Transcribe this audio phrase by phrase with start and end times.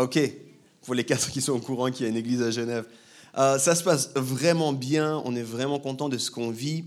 [0.00, 0.18] Ok,
[0.86, 2.86] pour les quatre qui sont au courant qu'il y a une église à Genève.
[3.36, 6.84] Euh, ça se passe vraiment bien, on est vraiment content de ce qu'on vit.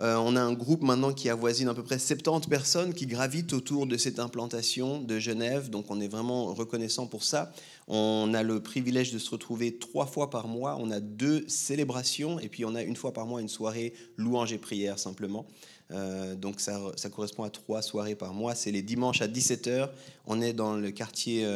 [0.00, 3.52] Euh, on a un groupe maintenant qui avoisine à peu près 70 personnes qui gravitent
[3.52, 7.52] autour de cette implantation de Genève, donc on est vraiment reconnaissant pour ça.
[7.86, 12.40] On a le privilège de se retrouver trois fois par mois, on a deux célébrations,
[12.40, 15.46] et puis on a une fois par mois une soirée louange et prière simplement.
[15.92, 19.88] Euh, donc ça, ça, correspond à trois soirées par mois, c'est les dimanches à 17h,
[20.26, 21.46] on est dans le quartier...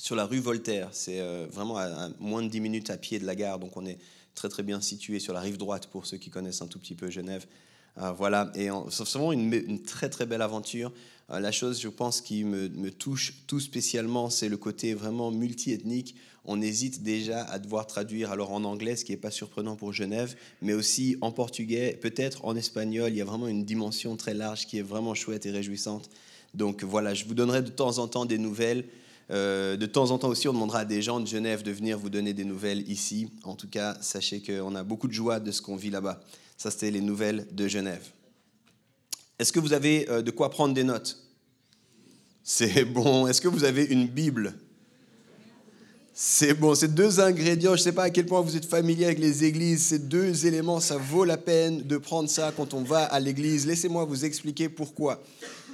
[0.00, 0.88] Sur la rue Voltaire.
[0.92, 3.84] C'est euh, vraiment à, moins de 10 minutes à pied de la gare, donc on
[3.84, 3.98] est
[4.34, 6.94] très très bien situé sur la rive droite pour ceux qui connaissent un tout petit
[6.94, 7.44] peu Genève.
[7.98, 10.90] Euh, voilà, et c'est vraiment une, très très belle aventure.
[11.28, 15.30] Euh, la chose, je pense, qui me, me touche tout spécialement, c'est le côté vraiment
[15.30, 16.14] multiethnique.
[16.46, 19.92] On hésite déjà à devoir traduire alors en anglais, ce qui n'est pas surprenant pour
[19.92, 23.10] Genève, mais aussi en portugais, peut-être en espagnol.
[23.10, 26.08] Il y a vraiment une dimension très large qui est vraiment chouette et réjouissante.
[26.54, 28.86] Donc voilà, je vous donnerai de temps en temps des nouvelles.
[29.30, 31.98] Euh, de temps en temps aussi, on demandera à des gens de Genève de venir
[31.98, 33.30] vous donner des nouvelles ici.
[33.44, 36.20] En tout cas, sachez qu'on a beaucoup de joie de ce qu'on vit là-bas.
[36.56, 38.08] Ça, c'était les nouvelles de Genève.
[39.38, 41.18] Est-ce que vous avez euh, de quoi prendre des notes?
[42.42, 43.26] C'est bon.
[43.26, 44.54] Est-ce que vous avez une Bible?
[46.12, 49.06] C'est bon, ces deux ingrédients, je ne sais pas à quel point vous êtes familier
[49.06, 52.82] avec les églises, ces deux éléments, ça vaut la peine de prendre ça quand on
[52.82, 53.66] va à l'église.
[53.66, 55.22] Laissez-moi vous expliquer pourquoi.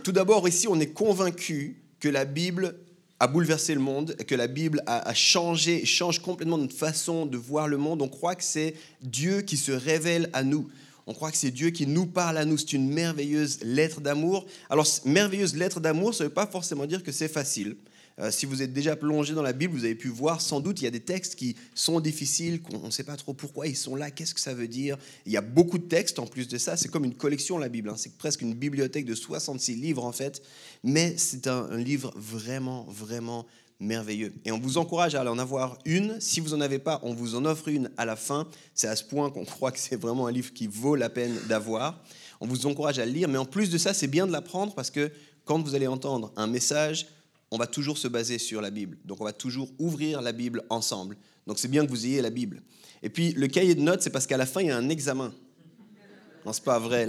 [0.05, 2.77] Tout d'abord, ici, on est convaincu que la Bible
[3.19, 7.67] a bouleversé le monde, que la Bible a, changé, change complètement notre façon de voir
[7.67, 8.03] le monde.
[8.03, 10.69] On croit que c'est Dieu qui se révèle à nous.
[11.07, 12.59] On croit que c'est Dieu qui nous parle à nous.
[12.59, 14.45] C'est une merveilleuse lettre d'amour.
[14.69, 17.77] Alors, merveilleuse lettre d'amour, ça ne veut pas forcément dire que c'est facile.
[18.19, 20.81] Euh, si vous êtes déjà plongé dans la Bible, vous avez pu voir sans doute,
[20.81, 23.77] il y a des textes qui sont difficiles, qu'on ne sait pas trop pourquoi ils
[23.77, 24.97] sont là, qu'est-ce que ça veut dire.
[25.27, 27.69] Il y a beaucoup de textes en plus de ça, c'est comme une collection la
[27.69, 27.97] Bible, hein.
[27.97, 30.43] c'est presque une bibliothèque de 66 livres en fait,
[30.83, 33.47] mais c'est un, livre vraiment, vraiment
[33.81, 34.33] merveilleux.
[34.47, 36.19] Et on vous encourage à en avoir une.
[36.19, 38.49] Si vous n'en avez pas, on vous en offre une à la fin.
[38.75, 41.37] C'est à ce point qu'on croit que c'est vraiment un livre qui vaut la peine
[41.49, 42.03] d'avoir.
[42.41, 44.75] On vous encourage à le lire, mais en plus de ça, c'est bien de l'apprendre
[44.75, 45.13] parce que
[45.45, 47.07] quand vous allez entendre un message,
[47.51, 48.99] on va toujours se baser sur la Bible.
[49.05, 51.17] Donc on va toujours ouvrir la Bible ensemble.
[51.47, 52.63] Donc c'est bien que vous ayez la Bible.
[53.03, 54.89] Et puis le cahier de notes, c'est parce qu'à la fin, il y a un
[54.89, 55.33] examen.
[56.47, 57.09] Non, c'est pas vrai.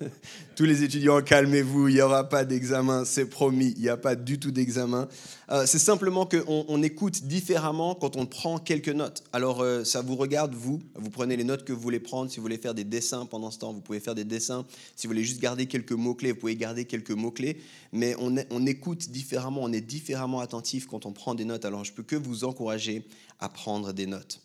[0.56, 4.14] Tous les étudiants, calmez-vous, il n'y aura pas d'examen, c'est promis, il n'y a pas
[4.14, 5.06] du tout d'examen.
[5.50, 9.22] Euh, c'est simplement qu'on on écoute différemment quand on prend quelques notes.
[9.34, 12.30] Alors, euh, ça vous regarde, vous, vous prenez les notes que vous voulez prendre.
[12.30, 14.64] Si vous voulez faire des dessins pendant ce temps, vous pouvez faire des dessins.
[14.96, 17.60] Si vous voulez juste garder quelques mots-clés, vous pouvez garder quelques mots-clés.
[17.92, 21.66] Mais on, on écoute différemment, on est différemment attentif quand on prend des notes.
[21.66, 23.04] Alors, je peux que vous encourager
[23.40, 24.40] à prendre des notes.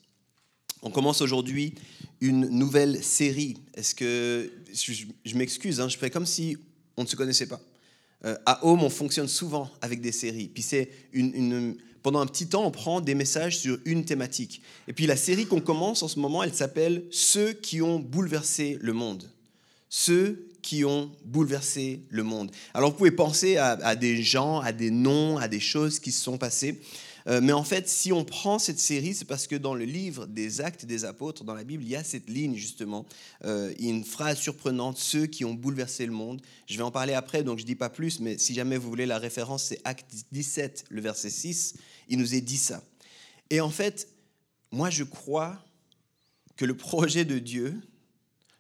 [0.86, 1.74] On commence aujourd'hui
[2.22, 3.58] une nouvelle série.
[3.74, 6.58] Est-ce que je, m'excuse, hein, je fais comme si
[6.96, 7.60] on ne se connaissait pas.
[8.24, 10.48] Euh, à Home, on fonctionne souvent avec des séries.
[10.48, 14.62] Puis c'est une, pendant un petit temps, on prend des messages sur une thématique.
[14.88, 18.78] Et puis la série qu'on commence en ce moment, elle s'appelle Ceux qui ont bouleversé
[18.80, 19.28] le monde.
[19.90, 22.52] Ceux qui ont bouleversé le monde.
[22.76, 26.12] Alors vous pouvez penser à, à des gens, à des noms, à des choses qui
[26.12, 26.80] se sont passées.
[27.28, 30.28] Euh, mais en fait, si on prend cette série, c'est parce que dans le livre
[30.28, 33.06] des Actes des Apôtres, dans la Bible, il y a cette ligne justement,
[33.46, 36.42] euh, une phrase surprenante, ceux qui ont bouleversé le monde.
[36.68, 38.90] Je vais en parler après, donc je ne dis pas plus, mais si jamais vous
[38.90, 41.76] voulez la référence, c'est Acte 17, le verset 6,
[42.10, 42.84] il nous est dit ça.
[43.50, 44.08] Et en fait,
[44.72, 45.60] moi je crois
[46.58, 47.82] que le projet de Dieu,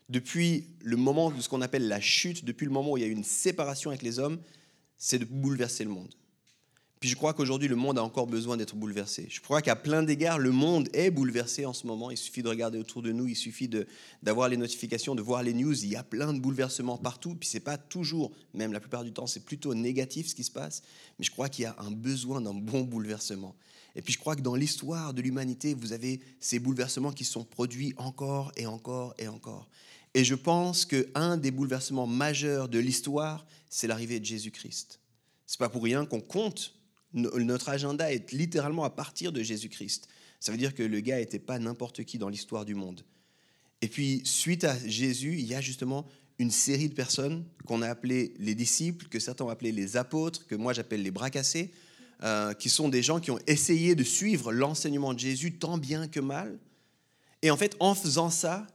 [0.09, 3.03] depuis le moment de ce qu'on appelle la chute, depuis le moment où il y
[3.03, 4.39] a eu une séparation avec les hommes,
[4.97, 6.13] c'est de bouleverser le monde.
[7.05, 9.27] Je crois qu'aujourd'hui, le monde a encore besoin d'être bouleversé.
[9.30, 12.09] Je crois qu'à plein d'égards, le monde est bouleversé en ce moment.
[12.09, 13.69] Il suffit de regarder autour de nous, il suffit
[14.24, 15.74] d'avoir les notifications, de voir les news.
[15.83, 17.35] Il y a plein de bouleversements partout.
[17.35, 20.51] Puis c'est pas toujours, même la plupart du temps, c'est plutôt négatif ce qui se
[20.51, 20.81] passe.
[21.19, 23.56] Mais je crois qu'il y a un besoin d'un bon bouleversement.
[23.95, 27.44] Et puis je crois que dans l'histoire de l'humanité, vous avez ces bouleversements qui sont
[27.44, 29.69] produits encore et encore et encore.
[30.15, 35.00] Et je pense qu'un des bouleversements majeurs de l'histoire, c'est l'arrivée de Jésus-Christ.
[35.45, 36.75] C'est pas pour rien qu'on compte
[37.15, 40.07] notre agenda est littéralement à partir de Jésus-Christ.
[40.39, 43.01] Ça veut dire que le gars n'était pas n'importe qui dans l'histoire du monde.
[43.81, 46.06] Et puis, suite à Jésus, il y a justement
[46.38, 50.45] une série de personnes qu'on a appelées les disciples, que certains ont appelées les apôtres,
[50.45, 51.71] que moi j'appelle les bras cassés.
[52.23, 56.07] euh, qui sont des gens qui ont essayé de suivre l'enseignement de Jésus tant bien
[56.07, 56.57] que mal.
[57.41, 58.65] Et en fait, en faisant ça,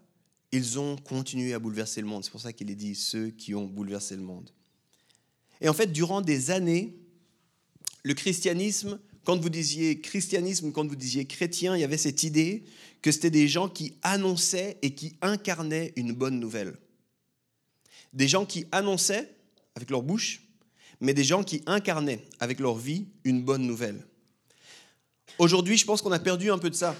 [0.52, 2.22] ils ont continué à bouleverser le monde.
[2.22, 4.50] C'est pour ça qu'il est dit ceux qui ont bouleversé le monde.
[5.60, 6.99] Et en fait, durant des années,
[8.02, 12.64] le christianisme, quand vous disiez christianisme, quand vous disiez chrétien, il y avait cette idée
[13.02, 16.76] que c'était des gens qui annonçaient et qui incarnaient une bonne nouvelle.
[18.12, 19.34] Des gens qui annonçaient
[19.74, 20.42] avec leur bouche,
[21.00, 24.04] mais des gens qui incarnaient avec leur vie une bonne nouvelle.
[25.38, 26.94] Aujourd'hui, je pense qu'on a perdu un peu de ça.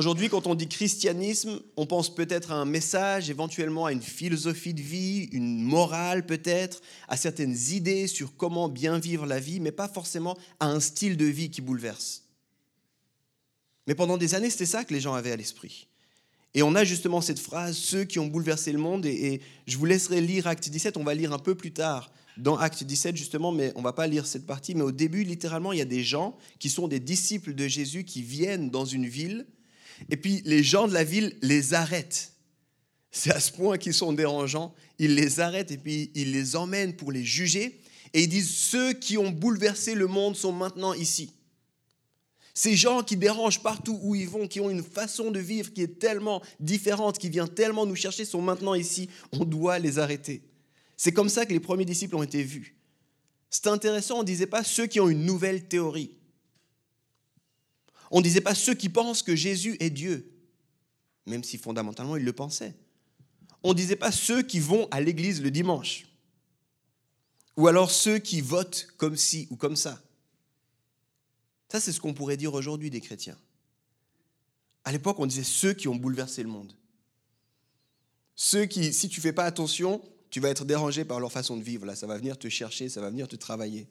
[0.00, 4.72] Aujourd'hui, quand on dit christianisme, on pense peut-être à un message, éventuellement à une philosophie
[4.72, 9.72] de vie, une morale peut-être, à certaines idées sur comment bien vivre la vie, mais
[9.72, 12.24] pas forcément à un style de vie qui bouleverse.
[13.86, 15.86] Mais pendant des années, c'était ça que les gens avaient à l'esprit.
[16.54, 19.84] Et on a justement cette phrase, ceux qui ont bouleversé le monde, et, je vous
[19.84, 23.52] laisserai lire Acte 17, on va lire un peu plus tard dans Acte 17 justement,
[23.52, 26.04] mais on va pas lire cette partie, mais au début, littéralement, il y a des
[26.04, 29.44] gens qui sont des disciples de Jésus qui viennent dans une ville,
[30.08, 32.32] et puis les gens de la ville les arrêtent.
[33.10, 34.74] C'est à ce point qu'ils sont dérangeants.
[34.98, 37.80] Ils les arrêtent et puis ils les emmènent pour les juger.
[38.12, 41.32] Et ils disent, ceux qui ont bouleversé le monde sont maintenant ici.
[42.54, 45.82] Ces gens qui dérangent partout où ils vont, qui ont une façon de vivre qui
[45.82, 49.08] est tellement différente, qui vient tellement nous chercher, sont maintenant ici.
[49.32, 50.42] On doit les arrêter.
[50.96, 52.76] C'est comme ça que les premiers disciples ont été vus.
[53.48, 56.10] C'est intéressant, on ne disait pas ceux qui ont une nouvelle théorie.
[58.10, 60.30] On ne disait pas ceux qui pensent que Jésus est Dieu,
[61.26, 62.74] même si fondamentalement ils le pensaient.
[63.62, 66.06] On ne disait pas ceux qui vont à l'église le dimanche,
[67.56, 70.02] ou alors ceux qui votent comme ci ou comme ça.
[71.68, 73.38] Ça, c'est ce qu'on pourrait dire aujourd'hui des chrétiens.
[74.84, 76.72] À l'époque, on disait ceux qui ont bouleversé le monde.
[78.34, 81.56] Ceux qui, si tu ne fais pas attention, tu vas être dérangé par leur façon
[81.56, 81.86] de vivre.
[81.86, 83.86] Là, ça va venir te chercher, ça va venir te travailler.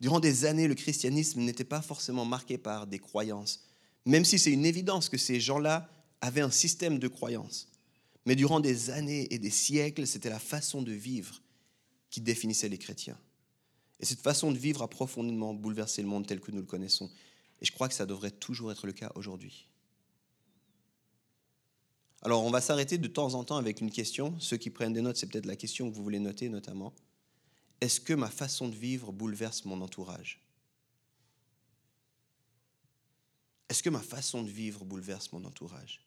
[0.00, 3.64] Durant des années, le christianisme n'était pas forcément marqué par des croyances,
[4.06, 7.68] même si c'est une évidence que ces gens-là avaient un système de croyances.
[8.26, 11.42] Mais durant des années et des siècles, c'était la façon de vivre
[12.10, 13.18] qui définissait les chrétiens.
[14.00, 17.10] Et cette façon de vivre a profondément bouleversé le monde tel que nous le connaissons.
[17.60, 19.68] Et je crois que ça devrait toujours être le cas aujourd'hui.
[22.22, 24.34] Alors on va s'arrêter de temps en temps avec une question.
[24.38, 26.94] Ceux qui prennent des notes, c'est peut-être la question que vous voulez noter notamment.
[27.80, 30.40] Est-ce que ma façon de vivre bouleverse mon entourage?
[33.68, 36.04] Est-ce que ma façon de vivre bouleverse mon entourage?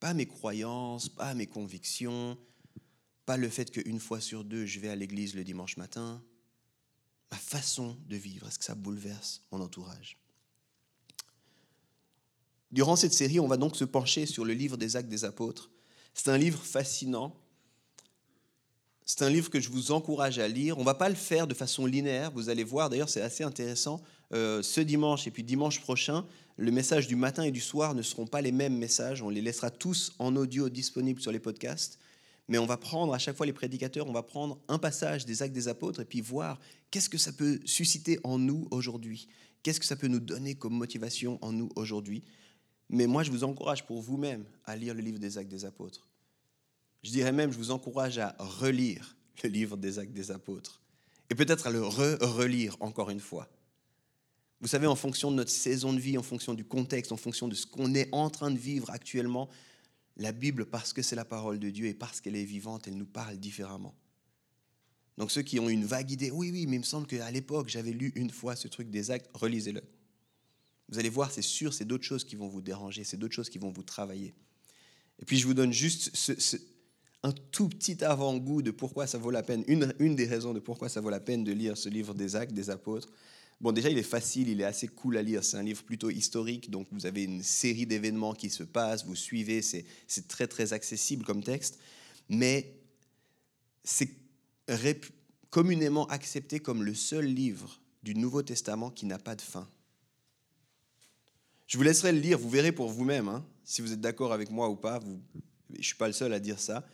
[0.00, 2.36] Pas mes croyances, pas mes convictions,
[3.24, 6.22] pas le fait qu'une fois sur deux, je vais à l'église le dimanche matin.
[7.30, 10.18] Ma façon de vivre, est-ce que ça bouleverse mon entourage?
[12.70, 15.70] Durant cette série, on va donc se pencher sur le livre des actes des apôtres.
[16.12, 17.34] C'est un livre fascinant
[19.08, 20.76] c'est un livre que je vous encourage à lire.
[20.76, 23.42] On ne va pas le faire de façon linéaire, vous allez voir, d'ailleurs c'est assez
[23.42, 24.02] intéressant.
[24.34, 26.26] Euh, ce dimanche et puis dimanche prochain,
[26.58, 29.22] le message du matin et du soir ne seront pas les mêmes messages.
[29.22, 31.98] On les laissera tous en audio disponibles sur les podcasts.
[32.48, 35.42] Mais on va prendre à chaque fois les prédicateurs, on va prendre un passage des
[35.42, 39.28] actes des apôtres et puis voir qu'est-ce que ça peut susciter en nous aujourd'hui.
[39.62, 42.24] Qu'est-ce que ça peut nous donner comme motivation en nous aujourd'hui.
[42.90, 46.07] Mais moi, je vous encourage pour vous-même à lire le livre des actes des apôtres.
[47.02, 50.82] Je dirais même, je vous encourage à relire le livre des actes des apôtres
[51.30, 53.48] et peut-être à le re-relire encore une fois.
[54.60, 57.46] Vous savez, en fonction de notre saison de vie, en fonction du contexte, en fonction
[57.46, 59.48] de ce qu'on est en train de vivre actuellement,
[60.16, 62.96] la Bible, parce que c'est la parole de Dieu et parce qu'elle est vivante, elle
[62.96, 63.94] nous parle différemment.
[65.16, 67.68] Donc ceux qui ont une vague idée, oui, oui, mais il me semble qu'à l'époque,
[67.68, 69.82] j'avais lu une fois ce truc des actes, relisez-le.
[70.88, 73.50] Vous allez voir, c'est sûr, c'est d'autres choses qui vont vous déranger, c'est d'autres choses
[73.50, 74.34] qui vont vous travailler.
[75.20, 76.56] Et puis je vous donne juste ce,
[77.22, 80.60] un tout petit avant-goût de pourquoi ça vaut la peine, une, une, des raisons de
[80.60, 83.08] pourquoi ça vaut la peine de lire ce livre des actes des apôtres.
[83.60, 85.42] Bon, déjà, il est facile, il est assez cool à lire.
[85.42, 89.16] C'est un livre plutôt historique, donc vous avez une série d'événements qui se passent, vous
[89.16, 89.84] suivez, c'est
[90.28, 91.80] très, très accessible comme texte.
[92.28, 92.76] Mais
[93.82, 94.10] c'est
[95.50, 99.68] communément accepté comme le seul livre du Nouveau Testament qui n'a pas de fin.
[101.66, 104.50] Je vous laisserai le lire, vous verrez pour vous-même, hein, si vous êtes d'accord avec
[104.50, 105.00] moi ou pas.
[105.70, 106.86] Je ne suis pas le seul à dire ça.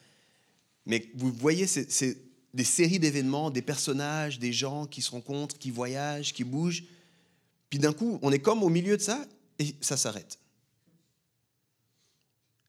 [0.86, 2.18] Mais vous voyez, c'est
[2.52, 6.84] des séries d'événements, des personnages, des gens qui se rencontrent, qui voyagent, qui bougent.
[7.68, 9.24] Puis d'un coup, on est comme au milieu de ça
[9.58, 10.38] et ça s'arrête.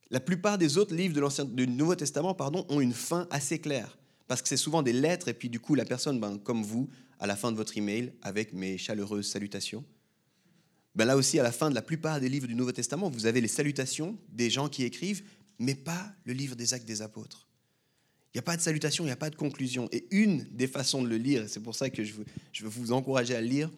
[0.09, 3.97] La plupart des autres livres de du Nouveau Testament pardon, ont une fin assez claire.
[4.27, 6.89] Parce que c'est souvent des lettres, et puis du coup, la personne, ben, comme vous,
[7.19, 9.85] à la fin de votre email, avec mes chaleureuses salutations.
[10.95, 13.25] Ben là aussi, à la fin de la plupart des livres du Nouveau Testament, vous
[13.25, 15.23] avez les salutations des gens qui écrivent,
[15.59, 17.44] mais pas le livre des actes des apôtres.
[18.35, 19.87] Il n'y a pas de salutation, il n'y a pas de conclusion.
[19.93, 22.91] Et une des façons de le lire, et c'est pour ça que je veux, vous
[22.91, 23.71] encourager à le lire,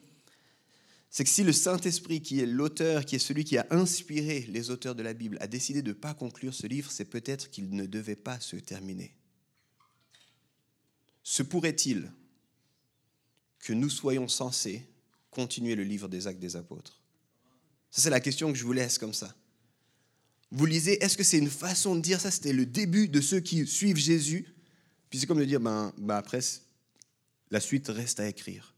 [1.11, 4.71] c'est que si le Saint-Esprit, qui est l'auteur, qui est celui qui a inspiré les
[4.71, 7.69] auteurs de la Bible, a décidé de ne pas conclure ce livre, c'est peut-être qu'il
[7.69, 9.13] ne devait pas se terminer.
[11.21, 12.11] Se pourrait-il
[13.59, 14.87] que nous soyons censés
[15.29, 16.99] continuer le livre des actes des apôtres?
[17.91, 19.35] Ça, c'est la question que je vous laisse comme ça.
[20.51, 22.31] Vous lisez, est-ce que c'est une façon de dire ça?
[22.31, 24.45] C'était le début de ceux qui suivent Jésus.
[25.09, 26.39] Puis c'est comme de dire, ben, ben après,
[27.51, 28.73] la suite reste à écrire.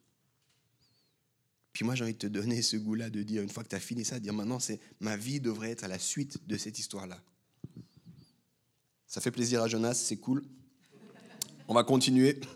[1.73, 3.75] Puis moi, j'ai envie de te donner ce goût-là de dire, une fois que tu
[3.75, 6.57] as fini ça, de dire maintenant, c'est ma vie devrait être à la suite de
[6.57, 7.21] cette histoire-là.
[9.07, 10.43] Ça fait plaisir à Jonas, c'est cool.
[11.67, 12.39] On va continuer.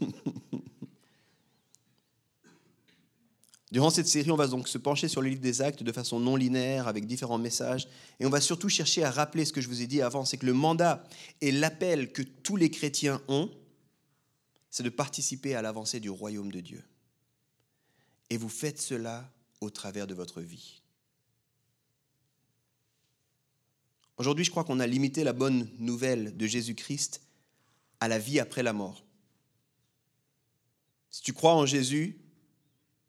[3.73, 6.19] Durant cette série, on va donc se pencher sur le livre des actes de façon
[6.19, 7.87] non linéaire, avec différents messages,
[8.19, 10.37] et on va surtout chercher à rappeler ce que je vous ai dit avant, c'est
[10.37, 11.03] que le mandat
[11.41, 13.49] et l'appel que tous les chrétiens ont,
[14.69, 16.83] c'est de participer à l'avancée du royaume de Dieu.
[18.29, 19.27] Et vous faites cela
[19.59, 20.83] au travers de votre vie.
[24.17, 27.21] Aujourd'hui, je crois qu'on a limité la bonne nouvelle de Jésus-Christ
[27.99, 29.03] à la vie après la mort.
[31.09, 32.19] Si tu crois en Jésus,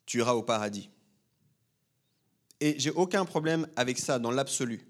[0.06, 0.90] tu iras au paradis.
[2.60, 4.86] Et j'ai aucun problème avec ça dans l'absolu.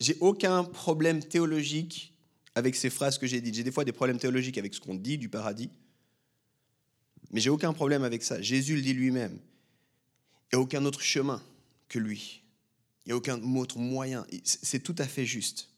[0.00, 2.14] J'ai aucun problème théologique
[2.54, 3.54] avec ces phrases que j'ai dites.
[3.54, 5.70] J'ai des fois des problèmes théologiques avec ce qu'on dit du paradis,
[7.30, 8.40] mais j'ai aucun problème avec ça.
[8.40, 9.38] Jésus le dit lui-même.
[10.52, 11.42] Il n'y a aucun autre chemin
[11.88, 12.42] que lui.
[13.04, 14.24] Il n'y a aucun autre moyen.
[14.44, 15.70] C'est tout à fait juste.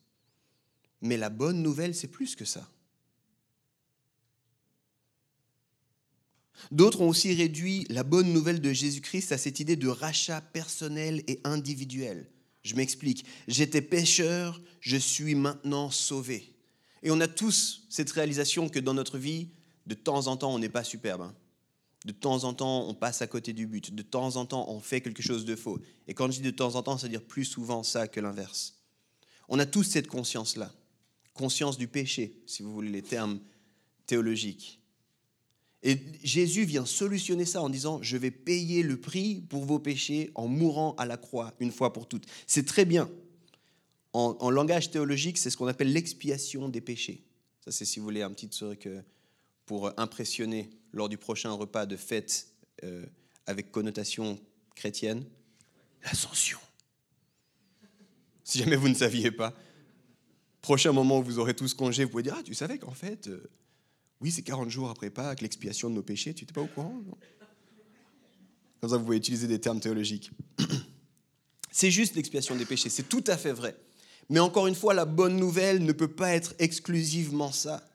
[1.00, 2.68] Mais la bonne nouvelle, c'est plus que ça.
[6.70, 11.22] D'autres ont aussi réduit la bonne nouvelle de Jésus-Christ à cette idée de rachat personnel
[11.26, 12.30] et individuel.
[12.62, 13.24] Je m'explique.
[13.46, 16.54] J'étais pécheur, je suis maintenant sauvé.
[17.02, 19.50] Et on a tous cette réalisation que dans notre vie,
[19.86, 21.22] de temps en temps, on n'est pas superbe.
[21.22, 21.34] Hein.
[22.04, 23.94] De temps en temps, on passe à côté du but.
[23.94, 25.80] De temps en temps, on fait quelque chose de faux.
[26.08, 28.76] Et quand je dis de temps en temps, c'est-à-dire plus souvent ça que l'inverse.
[29.48, 30.72] On a tous cette conscience-là.
[31.34, 33.40] Conscience du péché, si vous voulez les termes
[34.06, 34.80] théologiques.
[35.86, 40.32] Et Jésus vient solutionner ça en disant, je vais payer le prix pour vos péchés
[40.34, 42.26] en mourant à la croix une fois pour toutes.
[42.48, 43.08] C'est très bien.
[44.12, 47.22] En, langage théologique, c'est ce qu'on appelle l'expiation des péchés.
[47.60, 49.00] Ça, c'est si vous voulez un petit truc euh,
[49.64, 52.48] pour impressionner lors du prochain repas de fête
[52.82, 53.06] euh,
[53.46, 54.40] avec connotation
[54.74, 55.24] chrétienne.
[56.02, 56.58] L'ascension.
[58.42, 59.54] Si jamais vous ne saviez pas,
[60.62, 63.28] prochain moment où vous aurez tous congé, vous pouvez dire, ah, tu savais qu'en fait...
[63.28, 63.48] Euh,
[64.20, 66.32] oui, c'est 40 jours après Pâques, l'expiation de nos péchés.
[66.32, 66.94] Tu n'étais pas au courant
[68.80, 70.30] Comme ça, vous pouvez utiliser des termes théologiques.
[71.70, 73.76] C'est juste l'expiation des péchés, c'est tout à fait vrai.
[74.30, 77.86] Mais encore une fois, la bonne nouvelle ne peut pas être exclusivement ça.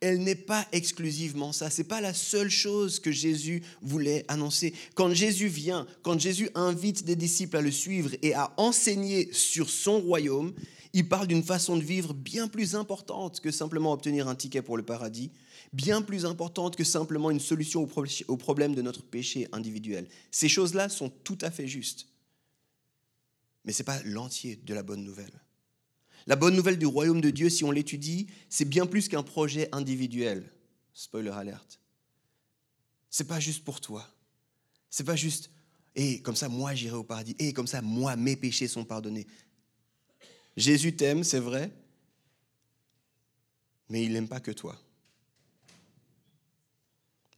[0.00, 1.68] Elle n'est pas exclusivement ça.
[1.68, 4.72] C'est pas la seule chose que Jésus voulait annoncer.
[4.94, 9.68] Quand Jésus vient, quand Jésus invite des disciples à le suivre et à enseigner sur
[9.68, 10.54] son royaume,
[10.94, 14.78] il parle d'une façon de vivre bien plus importante que simplement obtenir un ticket pour
[14.78, 15.30] le paradis,
[15.76, 17.86] bien plus importante que simplement une solution
[18.28, 20.08] au problème de notre péché individuel.
[20.30, 22.08] Ces choses-là sont tout à fait justes.
[23.64, 25.42] Mais ce n'est pas l'entier de la bonne nouvelle.
[26.26, 29.68] La bonne nouvelle du royaume de Dieu, si on l'étudie, c'est bien plus qu'un projet
[29.72, 30.50] individuel.
[30.94, 31.78] Spoiler alerte.
[33.10, 34.08] C'est pas juste pour toi.
[34.88, 35.50] C'est pas juste,
[35.94, 37.36] et comme ça, moi, j'irai au paradis.
[37.38, 39.26] Et comme ça, moi, mes péchés sont pardonnés.
[40.56, 41.70] Jésus t'aime, c'est vrai,
[43.90, 44.80] mais il n'aime pas que toi.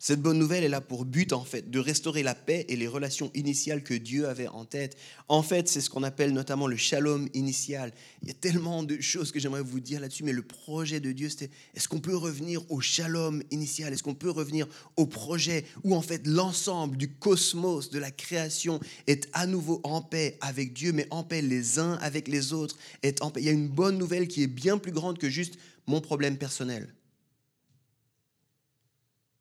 [0.00, 2.86] Cette bonne nouvelle est là pour but, en fait, de restaurer la paix et les
[2.86, 4.96] relations initiales que Dieu avait en tête.
[5.26, 7.92] En fait, c'est ce qu'on appelle notamment le shalom initial.
[8.22, 11.10] Il y a tellement de choses que j'aimerais vous dire là-dessus, mais le projet de
[11.10, 13.92] Dieu, c'était est-ce qu'on peut revenir au shalom initial?
[13.92, 18.78] Est-ce qu'on peut revenir au projet où, en fait, l'ensemble du cosmos, de la création,
[19.08, 22.76] est à nouveau en paix avec Dieu, mais en paix les uns avec les autres.
[23.02, 26.36] Il y a une bonne nouvelle qui est bien plus grande que juste mon problème
[26.36, 26.94] personnel.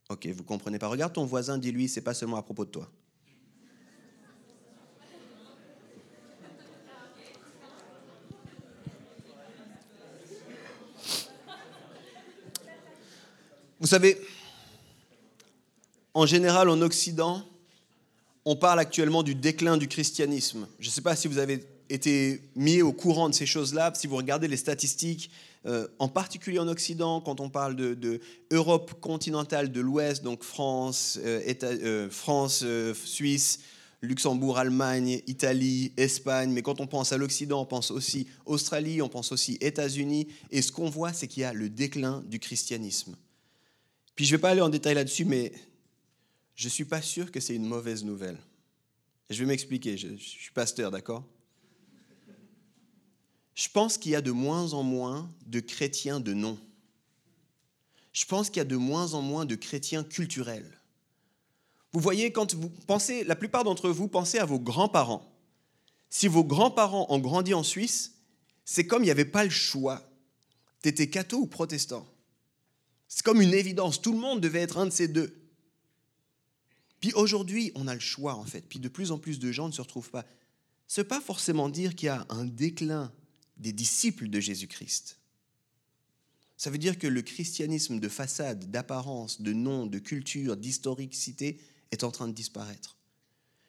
[0.10, 0.88] Ok, vous comprenez pas.
[0.88, 2.90] Regarde ton voisin, dis-lui, c'est pas seulement à propos de toi.
[13.80, 14.20] Vous savez,
[16.14, 17.44] en général, en Occident,
[18.44, 20.68] on parle actuellement du déclin du christianisme.
[20.80, 24.08] Je ne sais pas si vous avez été mis au courant de ces choses-là, si
[24.08, 25.30] vous regardez les statistiques,
[25.66, 31.20] euh, en particulier en Occident, quand on parle de, Europe continentale de l'Ouest, donc France,
[31.24, 32.64] euh, euh, France
[33.04, 33.60] Suisse,
[34.02, 39.10] Luxembourg, Allemagne, Italie, Espagne, mais quand on pense à l'Occident, on pense aussi Australie, on
[39.10, 43.18] pense aussi États-Unis, et ce qu'on voit, c'est qu'il y a le déclin du christianisme.
[44.16, 45.52] Puis je ne vais pas aller en détail là-dessus, mais
[46.56, 48.38] je ne suis pas sûr que c'est une mauvaise nouvelle.
[49.30, 51.26] Je vais m'expliquer, je, je suis pasteur, d'accord?
[53.58, 56.60] Je pense qu'il y a de moins en moins de chrétiens de nom.
[58.14, 60.80] Je pense qu'il y a de moins en moins de chrétiens culturels.
[61.92, 65.36] Vous voyez, quand vous pensez, la plupart d'entre vous pensez à vos grands-parents.
[66.12, 68.14] Si vos grands-parents ont grandi en Suisse,
[68.64, 70.08] c'est comme il n'y avait pas le choix.
[70.84, 72.08] Tu étais catho ou protestant.
[73.08, 74.00] C'est comme une évidence.
[74.00, 75.36] Tout le monde devait être un de ces deux.
[77.00, 78.62] Puis aujourd'hui, on a le choix, en fait.
[78.62, 80.26] Puis de plus en plus de gens ne se retrouvent pas.
[80.86, 83.12] Ce n'est pas forcément dire qu'il y a un déclin
[83.58, 85.20] des disciples de Jésus-Christ.
[86.58, 91.60] Ça veut dire que le christianisme de façade, d'apparence, de nom, de culture, d'historicité
[91.92, 92.98] est en train de disparaître.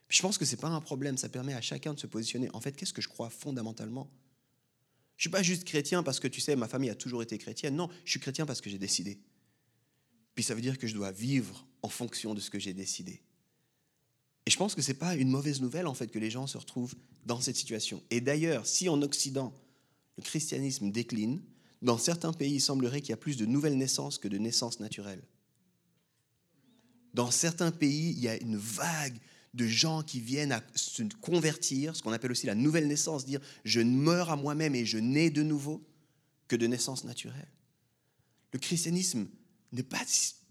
[0.09, 2.49] Je pense que ce n'est pas un problème, ça permet à chacun de se positionner.
[2.55, 4.11] En fait, qu'est-ce que je crois fondamentalement?
[5.17, 7.37] Je ne suis pas juste chrétien parce que tu sais, ma famille a toujours été
[7.37, 7.77] chrétienne.
[7.77, 9.19] Non, je suis chrétien parce que j'ai décidé.
[10.35, 13.21] Puis ça veut dire que je dois vivre en fonction de ce que j'ai décidé.
[14.47, 16.47] Et je pense que ce n'est pas une mauvaise nouvelle, en fait, que les gens
[16.47, 16.95] se retrouvent
[17.27, 18.03] dans cette situation.
[18.11, 19.53] Et d'ailleurs, si en Occident,
[20.19, 21.41] le christianisme décline,
[21.81, 24.81] dans certains pays, il semblerait qu'il y a plus de nouvelles naissances que de naissances
[24.81, 25.23] naturelles.
[27.15, 29.17] Dans certains pays, il y a une vague
[29.55, 33.41] de gens qui viennent à se convertir, ce qu'on appelle aussi la nouvelle naissance, dire
[33.65, 35.83] je meurs à moi-même et je nais de nouveau,
[36.49, 37.49] que de naissance naturelle.
[38.53, 39.29] Le christianisme
[39.73, 40.03] n'est pas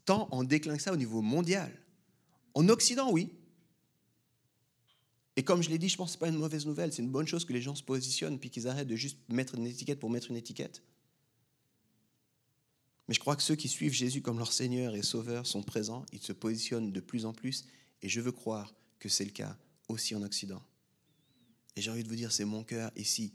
[0.06, 1.72] tant en déclin que ça au niveau mondial.
[2.54, 3.30] En Occident, oui.
[5.38, 7.04] Et comme je l'ai dit, je pense que ce n'est pas une mauvaise nouvelle, c'est
[7.04, 9.68] une bonne chose que les gens se positionnent puis qu'ils arrêtent de juste mettre une
[9.68, 10.82] étiquette pour mettre une étiquette.
[13.08, 16.06] Mais je crois que ceux qui suivent Jésus comme leur Seigneur et Sauveur sont présents,
[16.12, 17.66] ils se positionnent de plus en plus,
[18.02, 19.56] et je veux croire que c'est le cas
[19.88, 20.62] aussi en Occident.
[21.76, 23.32] Et j'ai envie de vous dire, c'est mon cœur ici,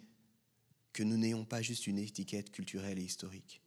[0.92, 3.62] que nous n'ayons pas juste une étiquette culturelle et historique,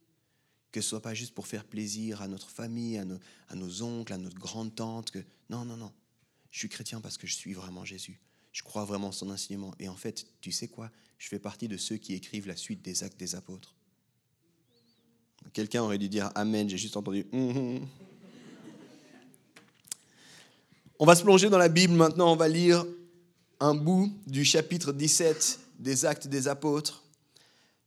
[0.72, 3.82] que ce soit pas juste pour faire plaisir à notre famille, à nos, à nos
[3.82, 5.92] oncles, à notre grande-tante, que non, non, non,
[6.50, 8.20] je suis chrétien parce que je suis vraiment Jésus.
[8.56, 9.74] Je crois vraiment en son enseignement.
[9.78, 10.90] Et en fait, tu sais quoi?
[11.18, 13.74] Je fais partie de ceux qui écrivent la suite des actes des apôtres.
[15.52, 17.26] Quelqu'un aurait dû dire Amen, j'ai juste entendu.
[17.34, 17.88] Hum, hum.
[20.98, 22.86] On va se plonger dans la Bible maintenant, on va lire
[23.60, 27.04] un bout du chapitre 17 des actes des apôtres.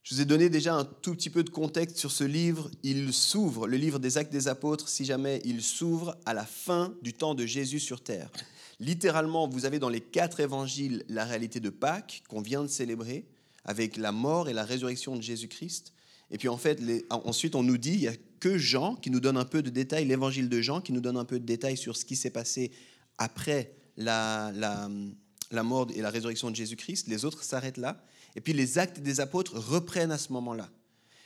[0.09, 2.71] Je vous ai donné déjà un tout petit peu de contexte sur ce livre.
[2.81, 6.95] Il s'ouvre, le livre des actes des apôtres, si jamais il s'ouvre à la fin
[7.03, 8.31] du temps de Jésus sur terre.
[8.79, 13.27] Littéralement, vous avez dans les quatre évangiles la réalité de Pâques qu'on vient de célébrer,
[13.65, 15.93] avec la mort et la résurrection de Jésus-Christ.
[16.31, 19.19] Et puis en fait, ensuite, on nous dit, il n'y a que Jean qui nous
[19.19, 21.77] donne un peu de détails, l'évangile de Jean qui nous donne un peu de détails
[21.77, 22.71] sur ce qui s'est passé
[23.19, 24.51] après la,
[25.51, 27.07] la, mort et la résurrection de Jésus-Christ.
[27.07, 28.03] Les autres s'arrêtent là.
[28.35, 30.69] Et puis les actes des apôtres reprennent à ce moment-là.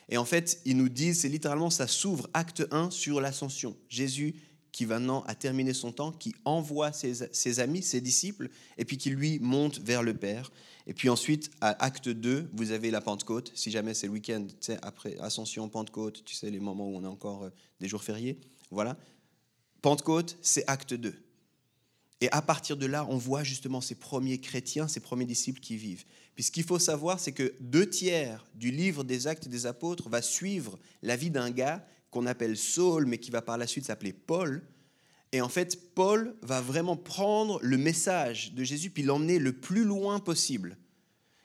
[0.10, 3.76] Et en fait, ils nous disent, c'est littéralement, ça s'ouvre, acte 1, sur l'ascension.
[3.90, 4.36] Jésus
[4.74, 9.12] qui maintenant a terminé son temps, qui envoie ses, amis, ses disciples, et puis qui
[9.12, 10.52] lui monte vers le Père.
[10.88, 14.46] Et puis ensuite, à acte 2, vous avez la Pentecôte, si jamais c'est le week-end,
[14.48, 17.88] tu sais, après Ascension, Pentecôte, tu sais, les moments où on a encore euh, des
[17.88, 18.40] jours fériés.
[18.72, 18.98] Voilà.
[19.84, 21.14] Pentecôte, c'est acte 2.
[22.24, 25.76] Et à partir de là, on voit justement ces premiers chrétiens, ces premiers disciples qui
[25.76, 26.06] vivent.
[26.36, 30.08] Puis ce qu'il faut savoir, c'est que deux tiers du livre des actes des apôtres
[30.08, 33.84] va suivre la vie d'un gars qu'on appelle Saul, mais qui va par la suite
[33.84, 34.66] s'appeler Paul.
[35.34, 39.84] Et en fait, Paul va vraiment prendre le message de Jésus puis l'emmener le plus
[39.84, 40.78] loin possible.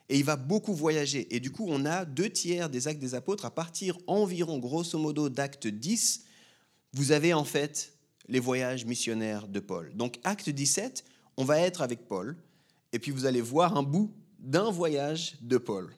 [0.08, 1.26] Et il va beaucoup voyager.
[1.34, 3.46] Et du coup, on a deux tiers des actes des apôtres.
[3.46, 6.22] À partir environ, grosso modo, d'acte 10,
[6.92, 7.97] vous avez en fait
[8.28, 9.92] les voyages missionnaires de Paul.
[9.94, 11.04] Donc, acte 17,
[11.36, 12.36] on va être avec Paul.
[12.92, 15.94] Et puis, vous allez voir un bout d'un voyage de Paul.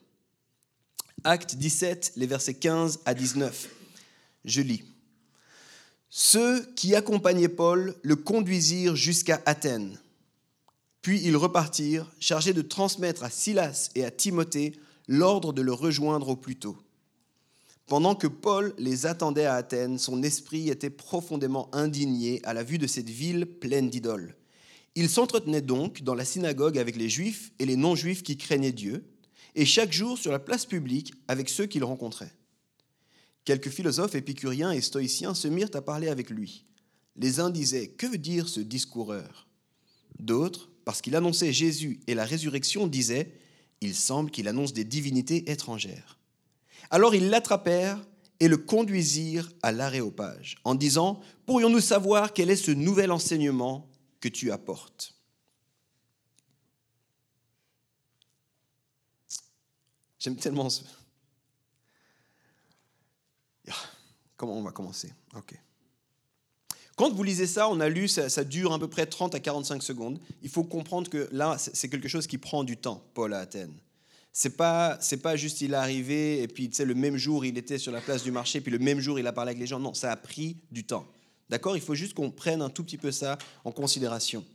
[1.23, 3.69] Acte 17, les versets 15 à 19.
[4.45, 4.83] Je lis.
[6.09, 9.99] Ceux qui accompagnaient Paul le conduisirent jusqu'à Athènes.
[11.01, 14.73] Puis ils repartirent, chargés de transmettre à Silas et à Timothée
[15.07, 16.77] l'ordre de le rejoindre au plus tôt.
[17.91, 22.77] Pendant que Paul les attendait à Athènes, son esprit était profondément indigné à la vue
[22.77, 24.37] de cette ville pleine d'idoles.
[24.95, 29.03] Il s'entretenait donc dans la synagogue avec les juifs et les non-juifs qui craignaient Dieu,
[29.55, 32.31] et chaque jour sur la place publique avec ceux qu'il rencontrait.
[33.43, 36.63] Quelques philosophes épicuriens et stoïciens se mirent à parler avec lui.
[37.17, 39.49] Les uns disaient Que veut dire ce discoureur?
[40.17, 43.33] D'autres, parce qu'il annonçait Jésus et la résurrection, disaient
[43.81, 46.20] Il semble qu'il annonce des divinités étrangères.
[46.91, 48.05] Alors ils l'attrapèrent
[48.41, 54.27] et le conduisirent à l'aréopage, en disant Pourrions-nous savoir quel est ce nouvel enseignement que
[54.27, 55.15] tu apportes?
[60.19, 60.83] J'aime tellement ce,
[64.37, 65.13] Comment on va commencer?
[65.35, 65.55] Ok.
[66.95, 69.39] Quand vous lisez ça, on a lu, ça, ça, dure à peu près 30 à
[69.39, 70.19] 45 secondes.
[70.43, 73.79] Il faut comprendre que là, c'est quelque chose qui prend du temps, Paul à Athènes.
[74.33, 77.43] C'est pas, c'est pas juste il est arrivé et puis tu sais, le même jour
[77.43, 79.59] il était sur la place du marché, puis le même jour il a parlé avec
[79.59, 79.79] les gens.
[79.79, 81.05] Non, ça a pris du temps.
[81.49, 81.75] D'accord?
[81.75, 84.45] Il faut juste qu'on prenne un tout petit peu ça en considération.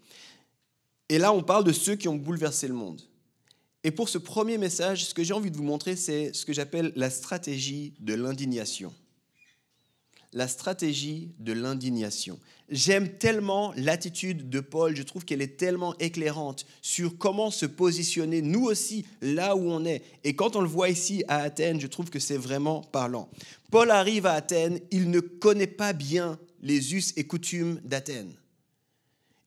[1.09, 3.03] Et là, on parle de ceux qui ont bouleversé le monde.
[3.85, 6.53] Et pour ce premier message, ce que j'ai envie de vous montrer, c'est ce que
[6.53, 8.93] j'appelle la stratégie de l'indignation
[10.37, 12.39] la stratégie de l'indignation.
[12.69, 18.43] J'aime tellement l'attitude de Paul, je trouve qu'elle est tellement éclairante sur comment se positionner,
[18.43, 20.03] nous aussi, là où on est.
[20.25, 23.29] Et quand on le voit ici à Athènes, je trouve que c'est vraiment parlant.
[23.71, 28.35] Paul arrive à Athènes, il ne connaît pas bien les us et coutumes d'Athènes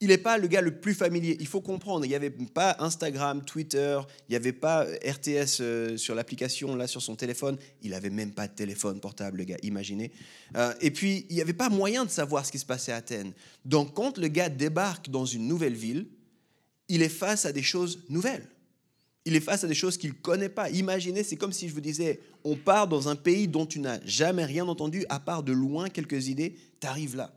[0.02, 1.36] il n'est pas le gars le plus familier.
[1.40, 5.98] Il faut comprendre, il n'y avait pas Instagram, Twitter, il n'y avait pas RTS euh,
[5.98, 7.58] sur l'application, là, sur son téléphone.
[7.82, 10.12] Il n'avait même pas de téléphone portable, le gars, imaginez.
[10.56, 12.98] Euh, et puis, il n'y avait pas moyen de savoir ce qui se passait à
[12.98, 13.34] Athènes.
[13.66, 16.08] Donc, quand le gars débarque dans une nouvelle ville,
[16.88, 18.48] il est face à des choses nouvelles.
[19.26, 20.70] Il est face à des choses qu'il ne connaît pas.
[20.70, 24.00] Imaginez, c'est comme si je vous disais, on part dans un pays dont tu n'as
[24.06, 27.34] jamais rien entendu, à part de loin quelques idées, tu arrives là.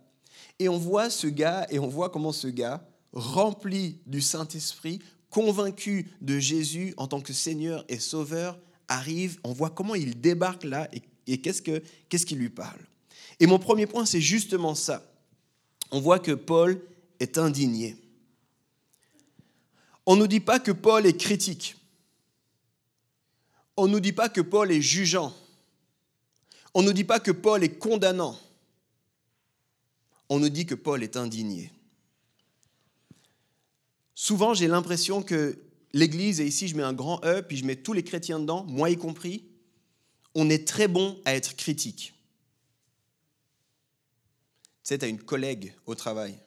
[0.63, 6.09] Et on voit ce gars, et on voit comment ce gars, rempli du Saint-Esprit, convaincu
[6.21, 10.89] de Jésus en tant que Seigneur et Sauveur, arrive, on voit comment il débarque là
[11.27, 12.79] et, qu'est-ce, que, qu'est-ce lui parle.
[13.41, 15.05] Et mon premier point, c'est justement ça.
[15.91, 16.81] On voit que Paul
[17.19, 17.97] est indigné.
[20.07, 21.75] On ne nous dit pas que Paul est critique.
[23.77, 25.35] On ne nous dit pas que Paul est jugeant.
[26.73, 28.39] On ne nous dit pas que Paul est condamnant
[30.33, 31.71] on nous dit que Paul est indigné.
[34.15, 35.59] Souvent, j'ai l'impression que
[35.93, 38.65] l'Église, et ici je mets un grand E, puis je mets tous les chrétiens dedans,
[38.65, 39.45] moi y compris,
[40.35, 42.15] on est très bon à être critique.
[44.83, 46.39] Tu sais, tu as une collègue au travail.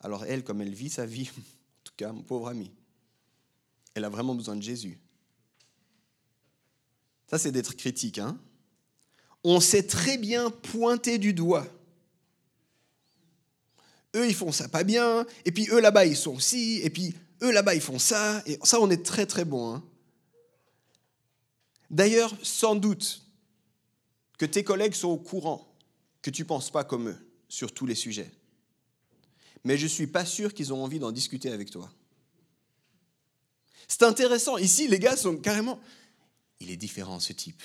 [0.00, 2.72] Alors elle, comme elle vit sa vie, en tout cas, mon pauvre ami,
[3.92, 4.98] elle a vraiment besoin de Jésus.
[7.26, 8.16] Ça, c'est d'être critique.
[8.16, 8.40] Hein
[9.44, 11.66] on sait très bien pointer du doigt
[14.16, 17.14] eux, ils font ça pas bien, et puis eux là-bas, ils sont aussi, et puis
[17.42, 19.74] eux là-bas, ils font ça, et ça, on est très très bon.
[19.74, 19.84] Hein.
[21.90, 23.22] D'ailleurs, sans doute
[24.38, 25.74] que tes collègues sont au courant
[26.22, 27.18] que tu ne penses pas comme eux
[27.48, 28.30] sur tous les sujets.
[29.64, 31.90] Mais je ne suis pas sûr qu'ils ont envie d'en discuter avec toi.
[33.88, 34.58] C'est intéressant.
[34.58, 35.80] Ici, les gars sont carrément...
[36.60, 37.62] Il est différent, ce type.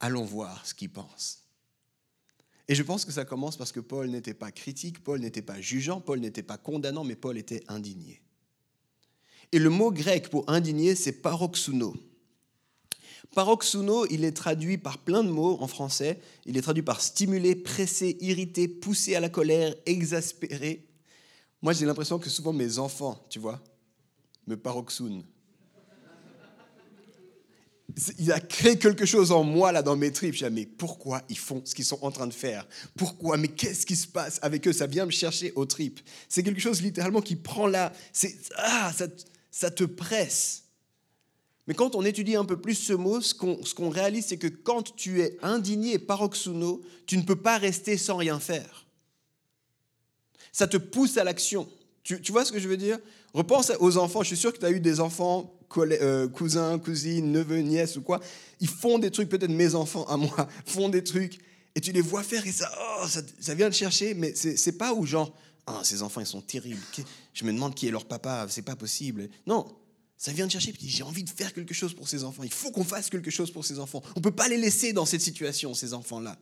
[0.00, 1.41] Allons voir ce qu'il pense.
[2.68, 5.60] Et je pense que ça commence parce que Paul n'était pas critique, Paul n'était pas
[5.60, 8.22] jugeant, Paul n'était pas condamnant, mais Paul était indigné.
[9.50, 11.94] Et le mot grec pour indigné, c'est paroxuno.
[13.34, 16.20] Paroxuno, il est traduit par plein de mots en français.
[16.46, 20.86] Il est traduit par stimuler, presser, irriter, pousser à la colère, exaspérer.
[21.62, 23.62] Moi, j'ai l'impression que souvent mes enfants, tu vois,
[24.46, 25.24] me paroxunent
[28.18, 30.34] il a créé quelque chose en moi, là, dans mes tripes.
[30.34, 32.66] Je dis, mais pourquoi ils font ce qu'ils sont en train de faire?
[32.96, 33.36] Pourquoi?
[33.36, 34.72] Mais qu'est-ce qui se passe avec eux?
[34.72, 36.00] Ça vient me chercher aux tripes.
[36.28, 37.92] C'est quelque chose littéralement qui prend là.
[38.12, 39.06] C'est, ah, ça,
[39.50, 40.64] ça, te presse.
[41.66, 44.38] Mais quand on étudie un peu plus ce mot, ce qu'on, ce qu'on réalise, c'est
[44.38, 48.86] que quand tu es indigné, paroxuno, tu ne peux pas rester sans rien faire.
[50.50, 51.68] Ça te pousse à l'action.
[52.02, 52.98] Tu, tu vois ce que je veux dire?
[53.32, 54.22] Repense aux enfants.
[54.22, 58.02] Je suis sûr que tu as eu des enfants euh, cousins, cousines, neveux, nièces ou
[58.02, 58.20] quoi,
[58.60, 61.38] ils font des trucs, peut-être mes enfants à moi font des trucs,
[61.74, 62.70] et tu les vois faire et ça,
[63.02, 65.34] oh, ça, vient de chercher, mais c'est pas où genre,
[65.66, 66.82] ah, ces enfants ils sont terribles,
[67.32, 69.28] je me demande qui est leur papa, c'est pas possible.
[69.46, 69.66] Non,
[70.18, 72.52] ça vient de chercher, puis j'ai envie de faire quelque chose pour ces enfants, il
[72.52, 74.02] faut qu'on fasse quelque chose pour ces enfants.
[74.14, 76.38] On ne peut pas les laisser dans cette situation, ces enfants-là.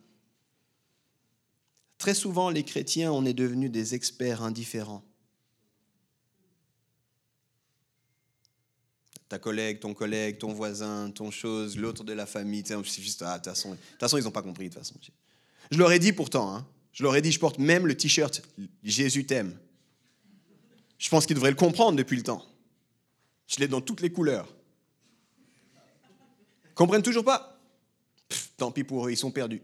[1.97, 5.05] Très souvent, les chrétiens, on est devenus des experts indifférents.
[9.31, 12.65] Ta collègue, ton collègue, ton voisin, ton chose, l'autre de la famille.
[12.67, 14.69] C'est juste, ah, de toute façon, ils n'ont pas compris.
[14.69, 14.97] De toute façon.
[15.71, 18.43] Je leur ai dit pourtant, hein, je leur ai dit, je porte même le t-shirt
[18.83, 19.57] Jésus t'aime.
[20.99, 22.45] Je pense qu'ils devraient le comprendre depuis le temps.
[23.47, 24.53] Je l'ai dans toutes les couleurs.
[26.75, 27.57] Comprennent toujours pas
[28.57, 29.63] Tant pis pour eux, ils sont perdus.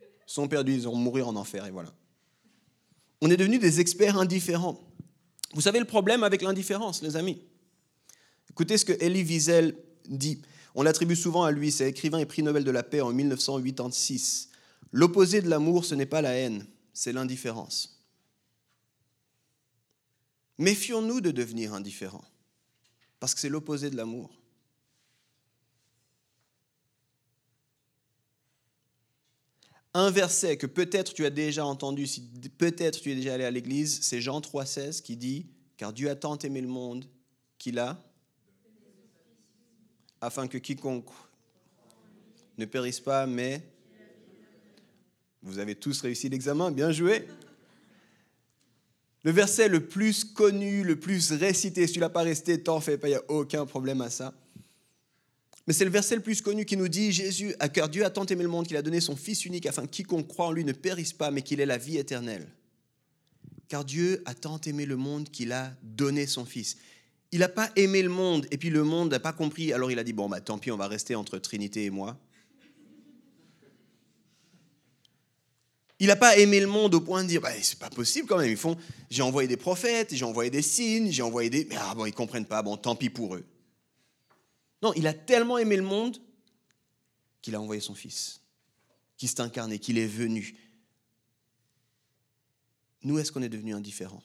[0.00, 1.92] Ils sont perdus, ils vont mourir en enfer, et voilà.
[3.20, 4.80] On est devenus des experts indifférents.
[5.52, 7.40] Vous savez le problème avec l'indifférence, les amis?
[8.54, 9.76] Écoutez ce que Elie Wiesel
[10.08, 10.40] dit.
[10.76, 14.48] On l'attribue souvent à lui, c'est écrivain et prix Nobel de la paix en 1986.
[14.92, 18.00] L'opposé de l'amour, ce n'est pas la haine, c'est l'indifférence.
[20.58, 22.24] Méfions-nous de devenir indifférents,
[23.18, 24.30] parce que c'est l'opposé de l'amour.
[29.94, 32.20] Un verset que peut-être tu as déjà entendu, si
[32.56, 36.14] peut-être tu es déjà allé à l'église, c'est Jean 3,16 qui dit Car Dieu a
[36.14, 37.04] tant aimé le monde
[37.58, 38.00] qu'il a,
[40.24, 41.10] afin que quiconque
[42.56, 43.62] ne périsse pas, mais.
[45.42, 47.26] Vous avez tous réussi l'examen, bien joué.
[49.24, 52.96] Le verset le plus connu, le plus récité, si tu l'as pas resté, t'en fais
[52.96, 54.32] pas, il n'y a aucun problème à ça.
[55.66, 58.24] Mais c'est le verset le plus connu qui nous dit Jésus, à Dieu a tant
[58.26, 60.64] aimé le monde qu'il a donné son Fils unique afin que quiconque croit en lui
[60.64, 62.46] ne périsse pas, mais qu'il ait la vie éternelle.
[63.68, 66.76] Car Dieu a tant aimé le monde qu'il a donné son Fils.
[67.34, 69.72] Il n'a pas aimé le monde et puis le monde n'a pas compris.
[69.72, 72.16] Alors il a dit Bon, bah, tant pis, on va rester entre Trinité et moi.
[75.98, 78.38] Il n'a pas aimé le monde au point de dire bah, c'est pas possible quand
[78.38, 78.48] même.
[78.48, 78.76] Ils font
[79.10, 81.64] j'ai envoyé des prophètes, j'ai envoyé des signes, j'ai envoyé des.
[81.64, 83.44] Mais ah bon, ils comprennent pas, bon, tant pis pour eux.
[84.80, 86.18] Non, il a tellement aimé le monde
[87.42, 88.42] qu'il a envoyé son Fils,
[89.16, 90.56] qui s'est incarné, qu'il est venu.
[93.02, 94.22] Nous, est-ce qu'on est devenu indifférents?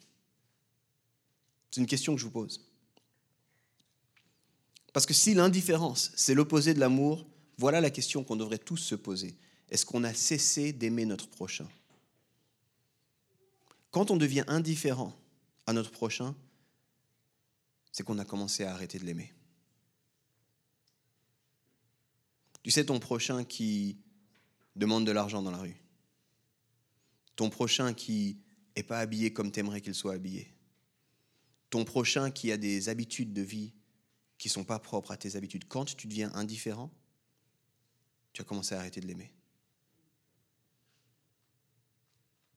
[1.72, 2.69] C'est une question que je vous pose.
[4.94, 7.26] Parce que si l'indifférence, c'est l'opposé de l'amour,
[7.58, 9.38] voilà la question qu'on devrait tous se poser.
[9.70, 11.68] Est-ce qu'on a cessé d'aimer notre prochain?
[13.92, 15.16] Quand on devient indifférent
[15.68, 16.36] à notre prochain,
[17.92, 19.34] c'est qu'on a commencé à arrêter de l'aimer.
[22.64, 23.98] Tu sais, ton prochain qui
[24.76, 25.78] demande de l'argent dans la rue.
[27.36, 28.40] Ton prochain qui
[28.76, 30.54] n'est pas habillé comme tu aimerais qu'il soit habillé.
[31.70, 33.74] Ton prochain qui a des habitudes de vie
[34.40, 35.68] qui ne sont pas propres à tes habitudes.
[35.68, 36.90] Quand tu deviens indifférent,
[38.34, 39.32] tu as commencé à arrêter de l'aimer.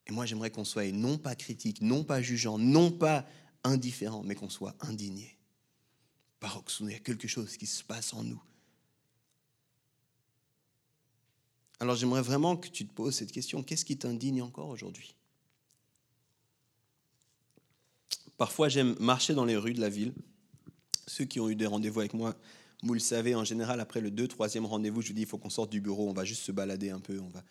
[0.06, 3.26] Et moi, j'aimerais qu'on soit non pas critique, non pas jugeant, non pas
[3.64, 5.36] indifférent, mais qu'on soit indigné.
[6.40, 8.42] Paroxoun, il y a quelque chose qui se passe en nous
[11.82, 13.64] Alors j'aimerais vraiment que tu te poses cette question.
[13.64, 15.16] Qu'est-ce qui t'indigne encore aujourd'hui?
[18.36, 20.14] Parfois j'aime marcher dans les rues de la ville.
[21.06, 22.36] Ceux qui ont eu des rendez-vous avec moi,
[22.82, 25.38] vous le savez, en général, après le 2 troisième rendez-vous, je vous dis, il faut
[25.38, 27.44] qu'on sorte du bureau, on va juste se balader un peu, on, va,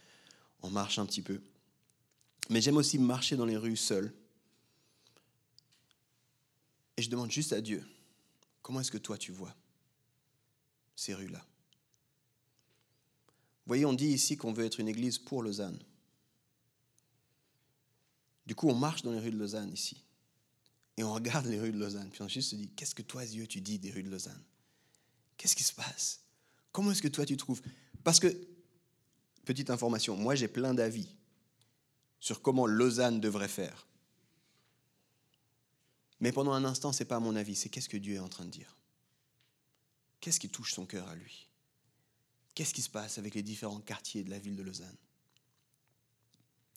[0.62, 1.42] on marche un petit peu.
[2.50, 4.14] Mais j'aime aussi marcher dans les rues seul.
[6.98, 7.84] Et je demande juste à Dieu,
[8.62, 9.56] comment est-ce que toi tu vois
[10.96, 11.44] ces rues-là?
[13.66, 15.80] Voyez, on dit ici qu'on veut être une église pour Lausanne.
[18.46, 20.04] Du coup, on marche dans les rues de Lausanne ici.
[20.98, 22.10] Et on regarde les rues de Lausanne.
[22.12, 24.44] Puis on se dit, qu'est-ce que toi, Dieu, tu dis des rues de Lausanne?
[25.38, 26.22] Qu'est-ce qui se passe?
[26.72, 27.62] Comment est-ce que toi, tu trouves?
[28.04, 28.28] Parce que,
[29.46, 31.10] petite information, moi, j'ai plein d'avis
[32.20, 33.88] sur comment Lausanne devrait faire.
[36.20, 38.30] Mais pendant un instant, ce n'est pas mon avis, c'est qu'est-ce que Dieu est en
[38.30, 38.78] train de dire.
[40.20, 41.48] Qu'est-ce qui touche son cœur à lui?
[42.54, 44.98] Qu'est-ce qui se passe avec les différents quartiers de la ville de Lausanne?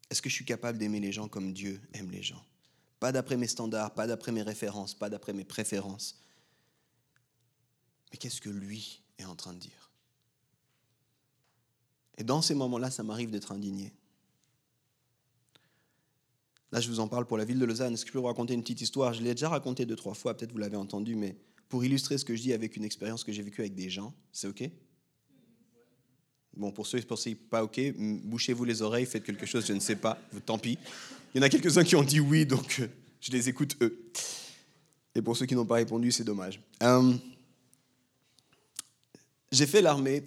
[0.09, 2.43] Est-ce que je suis capable d'aimer les gens comme Dieu aime les gens?
[3.05, 6.19] Pas d'après mes standards, pas d'après mes références, pas d'après mes préférences.
[8.11, 9.91] Mais qu'est-ce que lui est en train de dire?
[12.17, 13.93] Et dans ces moments-là, ça m'arrive d'être indigné.
[16.73, 17.93] Là, je vous en parle pour la ville de Lausanne.
[17.93, 19.13] Est-ce que je peux vous raconter une petite histoire?
[19.13, 21.37] Je l'ai déjà racontée deux, trois fois, peut-être vous l'avez entendu, mais
[21.69, 24.15] pour illustrer ce que je dis avec une expérience que j'ai vécue avec des gens,
[24.33, 24.63] c'est OK?
[26.57, 29.81] Bon, pour ceux pour ceux pas OK, bouchez-vous les oreilles, faites quelque chose, je ne
[29.81, 30.79] sais pas, tant pis.
[31.35, 32.87] Il y en a quelques-uns qui ont dit oui, donc euh,
[33.21, 33.99] je les écoute eux.
[35.17, 36.61] Et pour ceux qui n'ont pas répondu, c'est dommage.
[36.83, 37.13] Euh,
[39.51, 40.23] j'ai fait l'armée,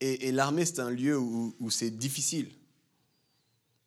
[0.00, 2.50] et, l'armée, c'est un lieu où, où c'est difficile.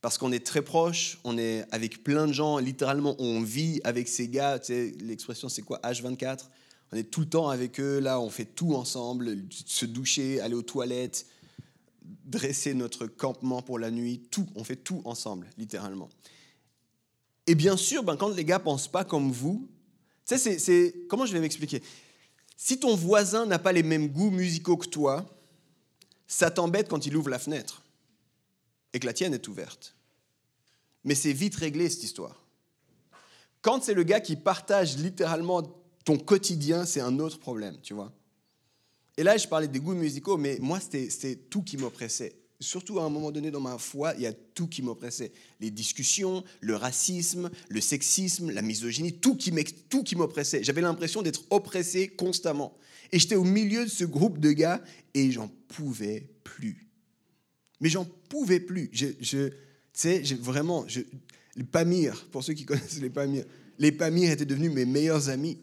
[0.01, 4.07] Parce qu'on est très proche, on est avec plein de gens, littéralement, on vit avec
[4.07, 4.59] ces gars.
[4.59, 6.45] Tu sais, l'expression, c'est quoi H24
[6.91, 10.55] On est tout le temps avec eux, là, on fait tout ensemble, se doucher, aller
[10.55, 11.25] aux toilettes,
[12.25, 16.09] dresser notre campement pour la nuit, tout, on fait tout ensemble, littéralement.
[17.47, 19.69] Et bien sûr, ben, quand les gars pensent pas comme vous,
[20.25, 21.81] tu c'est, comment je vais m'expliquer?
[22.57, 25.25] Si ton voisin n'a pas les mêmes goûts musicaux que toi,
[26.27, 27.83] ça t'embête quand il ouvre la fenêtre
[28.93, 29.95] et que la tienne est ouverte.
[31.03, 32.43] Mais c'est vite réglé cette histoire.
[33.61, 35.63] Quand c'est le gars qui partage littéralement
[36.03, 38.11] ton quotidien, c'est un autre problème, tu vois.
[39.17, 42.35] Et là, je parlais des goûts musicaux, mais moi, c'était tout qui m'oppressait.
[42.59, 45.31] Surtout à un moment donné dans ma foi, il y a tout qui m'oppressait.
[45.59, 50.63] Les discussions, le racisme, le sexisme, la misogynie, tout qui m'oppressait.
[50.63, 52.75] J'avais l'impression d'être oppressé constamment.
[53.11, 54.81] Et j'étais au milieu de ce groupe de gars
[55.13, 56.87] et j'en pouvais plus.
[57.79, 58.89] Mais j'en pouvais plus.
[58.89, 59.15] Tu
[59.93, 61.01] sais, vraiment, je,
[61.55, 63.45] les Pamir, pour ceux qui connaissent les Pamir,
[63.77, 65.59] les Pamir étaient devenus mes meilleurs amis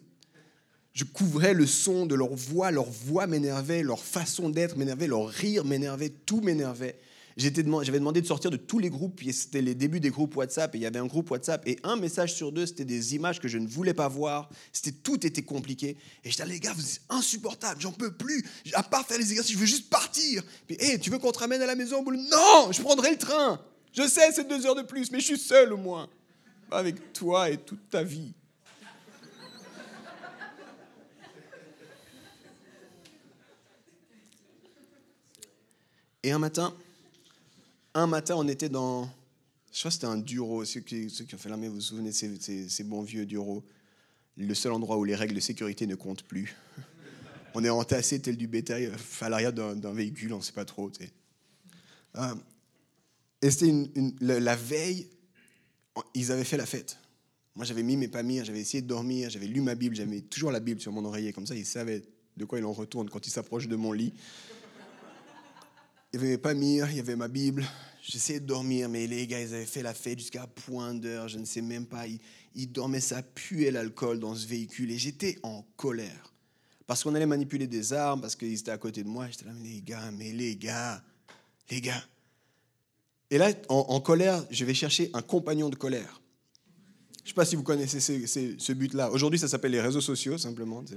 [0.94, 5.28] je couvrais le son de leur voix, leur voix m'énervait, leur façon d'être m'énervait, leur
[5.28, 6.96] rire m'énervait, tout m'énervait.
[7.36, 7.64] J'avais
[7.98, 10.78] demandé de sortir de tous les groupes, puis c'était les débuts des groupes WhatsApp, et
[10.78, 13.48] il y avait un groupe WhatsApp, et un message sur deux, c'était des images que
[13.48, 15.96] je ne voulais pas voir, c'était tout était compliqué.
[16.22, 19.28] Et je disais, les gars, vous êtes insupportables, j'en peux plus, à part faire les
[19.30, 20.44] exercices, je veux juste partir.
[20.68, 23.60] Puis, hé, tu veux qu'on te ramène à la maison Non, je prendrai le train.
[23.92, 26.08] Je sais, c'est deux heures de plus, mais je suis seul au moins.
[26.70, 28.32] Avec toi et toute ta vie.
[36.24, 36.74] Et un matin,
[37.92, 39.06] un matin, on était dans.
[39.70, 40.64] Je crois que c'était un Duro.
[40.64, 43.62] Ceux qui, ont fait l'armée, vous vous souvenez de ces, ces, bons vieux Duro?
[44.38, 46.56] Le seul endroit où les règles de sécurité ne comptent plus.
[47.54, 50.90] On est entassé tel du bétail à l'arrière d'un véhicule, on ne sait pas trop.
[52.16, 52.34] Euh,
[53.42, 53.72] et c'était
[54.20, 55.08] la veille,
[56.14, 56.98] ils avaient fait la fête.
[57.54, 60.50] Moi, j'avais mis mes pas j'avais essayé de dormir, j'avais lu ma Bible, j'avais toujours
[60.50, 62.02] la Bible sur mon oreiller, comme ça, ils savaient
[62.36, 64.12] de quoi il en retourne quand ils s'approchent de mon lit.
[66.14, 67.66] Il y avait mes Pamir, il y avait ma Bible.
[68.00, 71.38] J'essayais de dormir, mais les gars, ils avaient fait la fête jusqu'à point d'heure, je
[71.38, 72.04] ne sais même pas.
[72.54, 74.92] Ils, dormaient, ça puait l'alcool dans ce véhicule.
[74.92, 76.32] Et j'étais en colère.
[76.86, 79.26] Parce qu'on allait manipuler des armes, parce qu'ils étaient à côté de moi.
[79.28, 81.02] J'étais là, mais les gars, mais les gars,
[81.68, 82.04] les gars.
[83.28, 86.20] Et là, en, colère, je vais chercher un compagnon de colère.
[87.16, 89.10] Je ne sais pas si vous connaissez ce, but-là.
[89.10, 90.84] Aujourd'hui, ça s'appelle les réseaux sociaux, simplement.
[90.84, 90.94] Tu,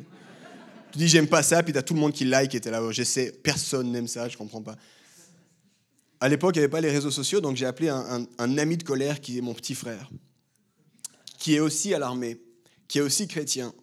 [0.99, 2.83] dis, j'aime pas ça, puis tu as tout le monde qui like, et tu là,
[2.91, 4.77] je sais, personne n'aime ça, je comprends pas.
[6.19, 8.83] À l'époque, il n'y avait pas les réseaux sociaux, donc j'ai appelé un, ami de
[8.83, 10.09] colère qui est mon petit frère,
[11.37, 12.41] qui est aussi à l'armée,
[12.87, 13.73] qui est aussi chrétien.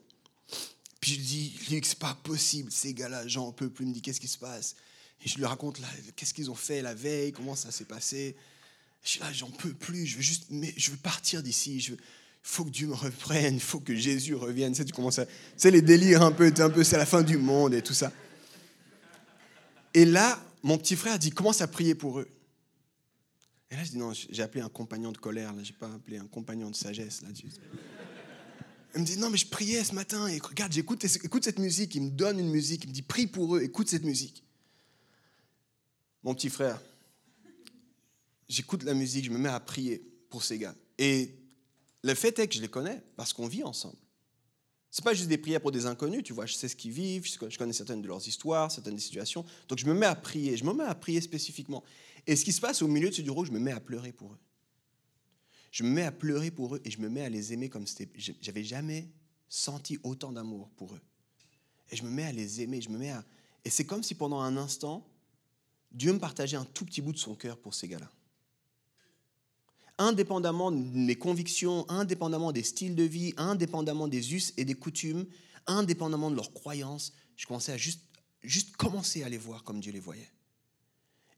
[1.00, 3.84] Puis je lui dis, Luc, c'est pas possible, ces gars-là, j'en peux plus.
[3.84, 4.74] Il me dit, qu'est-ce qui se passe
[5.24, 5.78] Et je lui raconte,
[6.16, 8.34] qu'est-ce qu'ils ont fait la veille, comment ça s'est passé.
[9.04, 11.76] Je suis là, j'en peux plus, je veux juste, mais je veux partir d'ici.
[11.76, 11.96] Il
[12.42, 14.72] faut que Dieu me reprenne, il faut que Jésus revienne.
[14.72, 15.26] Tu sais, tu commences à,
[15.58, 18.10] tu les délires un peu, un peu, c'est la fin du monde et tout ça.
[19.92, 22.28] Et là, mon petit frère dit commence à prier pour eux.
[23.70, 26.16] Et là, je dis non, j'ai appelé un compagnon de colère, là, j'ai pas appelé
[26.16, 27.22] un compagnon de sagesse.
[27.22, 27.28] Là.
[28.94, 31.94] Il me dit non, mais je priais ce matin et regarde, j'écoute écoute cette musique.
[31.94, 34.42] Il me donne une musique, il me dit prie pour eux, écoute cette musique.
[36.22, 36.80] Mon petit frère,
[38.48, 39.98] j'écoute la musique, je me mets à prier
[40.30, 40.74] pour ces gars.
[40.96, 41.34] Et
[42.02, 43.98] le fait est que je les connais parce qu'on vit ensemble.
[44.94, 47.26] C'est pas juste des prières pour des inconnus, tu vois, je sais ce qu'ils vivent,
[47.26, 49.44] je connais certaines de leurs histoires, certaines des situations.
[49.66, 51.82] Donc je me mets à prier, je me mets à prier spécifiquement.
[52.28, 54.12] Et ce qui se passe au milieu de ce bureau, je me mets à pleurer
[54.12, 54.38] pour eux.
[55.72, 57.88] Je me mets à pleurer pour eux et je me mets à les aimer comme
[57.88, 58.08] c'était.
[58.40, 59.08] J'avais jamais
[59.48, 61.00] senti autant d'amour pour eux.
[61.90, 63.24] Et je me mets à les aimer, je me mets à.
[63.64, 65.04] Et c'est comme si pendant un instant,
[65.90, 68.12] Dieu me partageait un tout petit bout de son cœur pour ces gars-là
[69.98, 75.26] indépendamment de mes convictions, indépendamment des styles de vie, indépendamment des us et des coutumes,
[75.66, 78.02] indépendamment de leurs croyances, je commençais à juste,
[78.42, 80.30] juste commencer à les voir comme Dieu les voyait.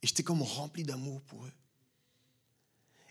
[0.03, 1.53] Et j'étais comme rempli d'amour pour eux.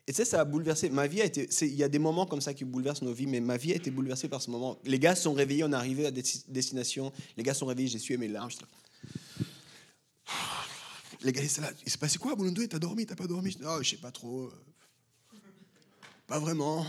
[0.08, 0.90] Et tu sais, ça a bouleversé.
[0.92, 1.50] Ma vie a été.
[1.62, 3.76] Il y a des moments comme ça qui bouleversent nos vies, mais ma vie a
[3.76, 4.78] été bouleversée par ce moment.
[4.84, 7.12] Les gars sont réveillés, on est arrivé à destination.
[7.38, 8.52] Les gars sont réveillés, j'ai sué mes larmes.
[11.22, 11.42] Les gars.
[11.42, 13.08] Il s'est passé quoi, Boulondo T'as dormi?
[13.08, 14.52] T'as pas dormi Je oh, je sais pas trop.
[16.28, 16.86] Pas vraiment.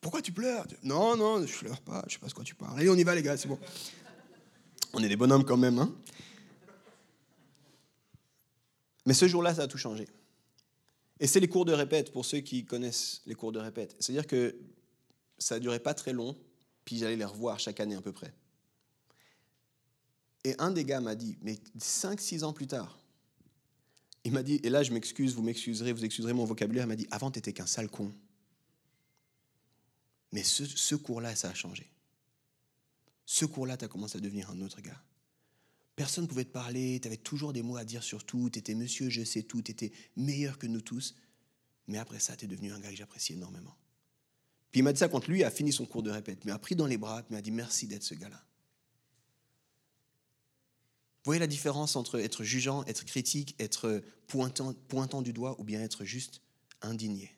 [0.00, 0.66] Pourquoi tu pleures?
[0.82, 2.78] Non, non, je pleure pas, je sais pas ce quoi tu parles.
[2.78, 3.58] Allez, on y va, les gars, c'est bon.
[4.92, 5.92] On est des bonhommes quand même, hein
[9.04, 10.06] Mais ce jour-là, ça a tout changé.
[11.18, 13.96] Et c'est les cours de répète, pour ceux qui connaissent les cours de répète.
[13.98, 14.56] C'est-à-dire que
[15.38, 16.36] ça ne durait pas très long,
[16.84, 18.32] puis j'allais les revoir chaque année à peu près.
[20.44, 22.98] Et un des gars m'a dit, mais 5-6 ans plus tard,
[24.24, 26.96] il m'a dit, et là je m'excuse, vous m'excuserez, vous excuserez mon vocabulaire, il m'a
[26.96, 28.12] dit, avant tu n'étais qu'un sale con.
[30.32, 31.90] Mais ce, cours-là, ça a changé.
[33.24, 35.02] Ce cours-là, tu as commencé à devenir un autre gars.
[35.96, 38.58] Personne ne pouvait te parler, tu avais toujours des mots à dire sur tout, tu
[38.58, 41.14] étais monsieur, je sais tout, tu étais meilleur que nous tous.
[41.88, 43.76] Mais après ça, tu es devenu un gars que j'apprécie énormément.
[44.70, 46.58] Puis il m'a dit ça quand lui a fini son cours de répète, mais a
[46.58, 48.44] pris dans les bras, m'a dit merci d'être ce gars-là.
[51.24, 56.04] Voyez la différence entre être jugeant, être critique, être pointant du doigt ou bien être
[56.04, 56.42] juste
[56.80, 57.37] indigné?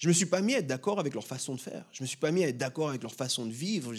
[0.00, 1.86] Je ne me suis pas mis à être d'accord avec leur façon de faire.
[1.92, 3.92] Je ne me suis pas mis à être d'accord avec leur façon de vivre.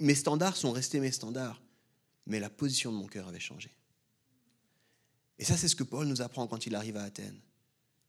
[0.00, 1.62] Mes standards sont restés mes standards.
[2.26, 3.70] Mais la position de mon cœur avait changé.
[5.38, 7.38] Et ça, c'est ce que Paul nous apprend quand il arrive à Athènes.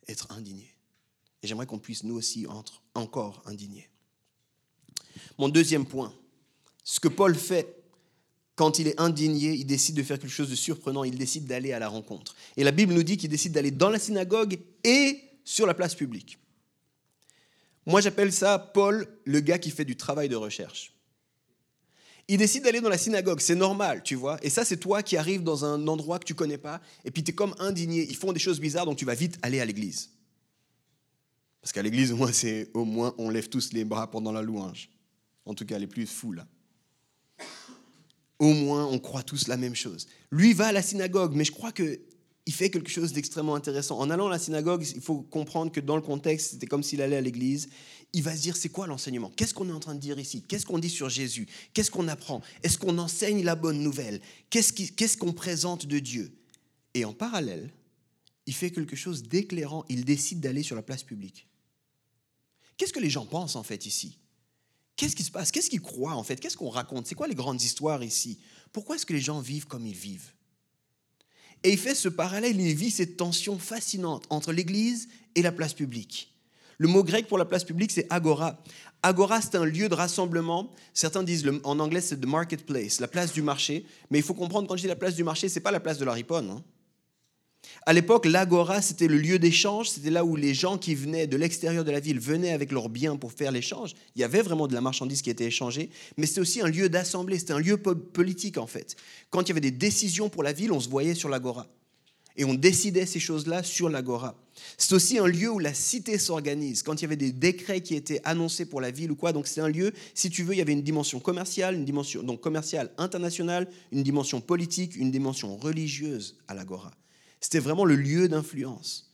[0.08, 0.74] Être indigné.
[1.44, 3.88] Et j'aimerais qu'on puisse nous aussi être encore indignés.
[5.38, 6.12] Mon deuxième point,
[6.84, 7.76] ce que Paul fait
[8.56, 11.74] quand il est indigné, il décide de faire quelque chose de surprenant, il décide d'aller
[11.74, 12.36] à la rencontre.
[12.58, 15.94] Et la Bible nous dit qu'il décide d'aller dans la synagogue et sur la place
[15.94, 16.40] publique.
[17.90, 20.94] Moi, j'appelle ça Paul, le gars qui fait du travail de recherche.
[22.28, 24.38] il décide d'aller dans la synagogue, c'est normal, tu vois.
[24.44, 27.24] Et ça, c'est toi qui arrives dans un endroit que tu connais pas, et puis
[27.24, 28.06] tu es comme indigné.
[28.08, 30.12] Ils font des choses bizarres, donc tu vas vite aller à l'église.
[31.62, 34.44] Parce qu'à l'église, au moins, c'est au moins on lève tous les bras pendant la
[34.44, 34.92] louange.
[35.46, 36.46] En tout cas, les plus fous là.
[38.38, 40.08] Au moins, on croit tous la même chose.
[40.30, 42.00] Lui va à la synagogue, mais je crois que
[42.50, 44.00] il fait quelque chose d'extrêmement intéressant.
[44.00, 47.00] En allant à la synagogue, il faut comprendre que dans le contexte, c'était comme s'il
[47.00, 47.70] allait à l'église.
[48.12, 49.32] Il va se dire, c'est quoi l'enseignement?
[49.36, 50.42] Qu'est-ce qu'on est en train de dire ici?
[50.42, 51.48] Qu'est-ce qu'on dit sur Jésus?
[51.76, 52.42] Qu'est-ce qu'on apprend?
[52.64, 54.20] Est-ce qu'on enseigne la bonne nouvelle?
[54.50, 56.36] Qu'est-ce qu'on présente de Dieu?
[56.96, 57.72] Et en parallèle,
[58.48, 59.86] il fait quelque chose d'éclairant.
[59.88, 61.48] Il décide d'aller sur la place publique.
[62.78, 64.18] Qu'est-ce que les gens pensent en fait ici?
[64.96, 65.52] Qu'est-ce qui se passe?
[65.52, 66.40] Qu'est-ce qu'ils croient en fait?
[66.40, 67.06] Qu'est-ce qu'on raconte?
[67.06, 68.40] C'est quoi les grandes histoires ici?
[68.74, 70.32] Pourquoi est-ce que les gens vivent comme ils vivent?
[71.64, 75.74] Et il fait ce parallèle, il vit cette tension fascinante entre l'Église et la place
[75.74, 76.34] publique.
[76.78, 78.64] Le mot grec pour la place publique, c'est agora.
[79.04, 80.72] Agora, c'est un lieu de rassemblement.
[80.94, 83.86] Certains disent en anglais, c'est the marketplace, la place du marché.
[84.10, 85.82] Mais il faut comprendre, quand je dis la place du marché, ce n'est pas la
[85.82, 86.50] place de la riponne.
[86.50, 86.64] Hein.
[87.86, 91.38] À l'époque, l'agora, c'était le lieu d'échange, c'était là où les gens qui venaient de
[91.38, 93.96] l'extérieur de la ville venaient avec leurs biens pour faire l'échange.
[94.16, 96.90] Il y avait vraiment de la marchandise qui était échangée, mais c'était aussi un lieu
[96.90, 98.96] d'assemblée, c'était un lieu politique en fait.
[99.30, 101.68] Quand il y avait des décisions pour la ville, on se voyait sur l'agora.
[102.38, 104.36] Et on décidait ces choses-là sur l'agora.
[104.78, 106.84] C'est aussi un lieu où la cité s'organise.
[106.84, 109.48] Quand il y avait des décrets qui étaient annoncés pour la ville ou quoi, donc
[109.48, 112.40] c'est un lieu, si tu veux, il y avait une dimension commerciale, une dimension donc
[112.40, 116.92] commerciale internationale, une dimension politique, une dimension religieuse à l'agora.
[117.40, 119.14] C'était vraiment le lieu d'influence.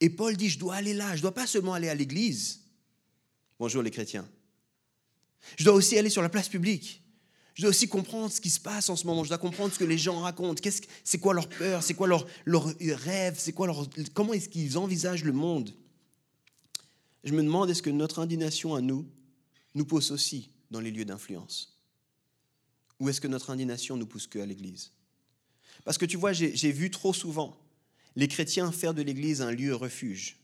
[0.00, 2.60] Et Paul dit, je dois aller là, je ne dois pas seulement aller à l'église.
[3.58, 4.28] Bonjour les chrétiens.
[5.56, 7.02] Je dois aussi aller sur la place publique.
[7.54, 9.22] Je dois aussi comprendre ce qui se passe en ce moment.
[9.22, 10.60] Je dois comprendre ce que les gens racontent.
[11.04, 11.82] c'est quoi leur peur?
[11.82, 13.36] C'est quoi leur, leur rêve?
[13.38, 15.72] C'est quoi leur, comment est-ce qu'ils envisagent le monde?
[17.22, 19.08] Je me demande est-ce que notre indignation à nous
[19.74, 21.78] nous pousse aussi dans les lieux d'influence?
[22.98, 24.92] Ou est-ce que notre indignation nous pousse que à l'église?
[25.84, 27.56] Parce que tu vois, j'ai vu trop souvent
[28.16, 30.38] les chrétiens faire de l'Église un lieu refuge.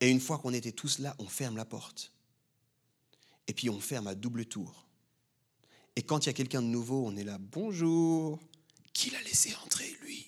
[0.00, 2.12] Et une fois qu'on était tous là, on ferme la porte.
[3.48, 4.86] Et puis on ferme à double tour.
[5.96, 8.38] Et quand il y a quelqu'un de nouveau, on est là, bonjour,
[8.92, 10.26] qui l'a laissé entrer, lui?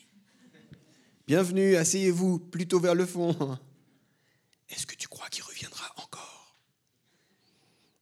[1.26, 3.58] Bienvenue, asseyez-vous plutôt vers le fond.
[4.70, 6.56] Est-ce que tu crois qu'il reviendra encore?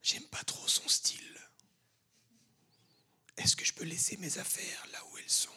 [0.02, 1.20] J'aime pas trop son style.
[3.36, 5.50] Est-ce que je peux laisser mes affaires là où elles sont?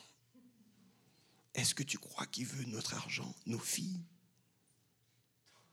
[1.53, 3.99] Est-ce que tu crois qu'il veut notre argent, nos filles?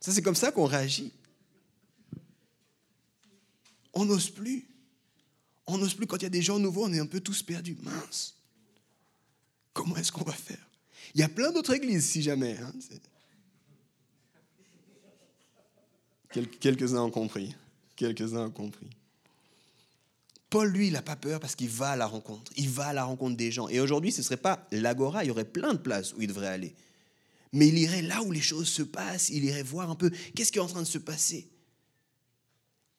[0.01, 1.13] Ça, c'est comme ça qu'on réagit.
[3.93, 4.69] On n'ose plus.
[5.67, 7.43] On n'ose plus quand il y a des gens nouveaux, on est un peu tous
[7.43, 7.77] perdus.
[7.83, 8.37] Mince.
[9.73, 10.65] Comment est-ce qu'on va faire?
[11.15, 12.57] Il y a plein d'autres églises, si jamais.
[12.59, 12.73] Hein,
[16.61, 17.55] quelques-uns ont compris.
[17.97, 18.91] Quelques-uns ont compris.
[20.57, 22.51] Paul, lui, il n'a pas peur parce qu'il va à la rencontre.
[22.57, 23.69] Il va à la rencontre des gens.
[23.69, 26.29] Et aujourd'hui, ce ne serait pas l'agora, il y aurait plein de places où il
[26.29, 26.75] devrait aller.
[27.53, 30.51] Mais il irait là où les choses se passent, il irait voir un peu qu'est-ce
[30.51, 31.51] qui est en train de se passer.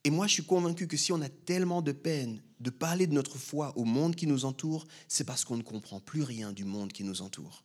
[0.03, 3.13] Et moi, je suis convaincu que si on a tellement de peine de parler de
[3.13, 6.63] notre foi au monde qui nous entoure, c'est parce qu'on ne comprend plus rien du
[6.63, 7.63] monde qui nous entoure.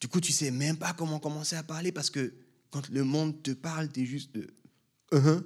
[0.00, 2.34] Du coup, tu sais même pas comment commencer à parler parce que
[2.72, 4.52] quand le monde te parle, tu es juste de...
[5.12, 5.44] Uh-huh.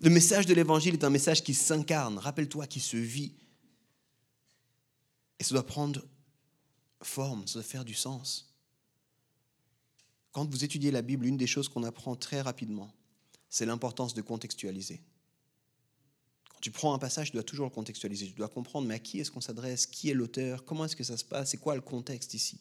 [0.00, 3.34] Le message de l'évangile est un message qui s'incarne, rappelle-toi, qui se vit.
[5.38, 6.02] Et ça doit prendre
[7.02, 8.54] forme, ça doit faire du sens.
[10.32, 12.92] Quand vous étudiez la Bible, une des choses qu'on apprend très rapidement,
[13.48, 15.02] c'est l'importance de contextualiser.
[16.50, 18.26] Quand tu prends un passage, tu dois toujours le contextualiser.
[18.28, 19.86] Tu dois comprendre, mais à qui est-ce qu'on s'adresse?
[19.86, 20.64] Qui est l'auteur?
[20.64, 21.50] Comment est-ce que ça se passe?
[21.50, 22.60] C'est quoi le contexte ici?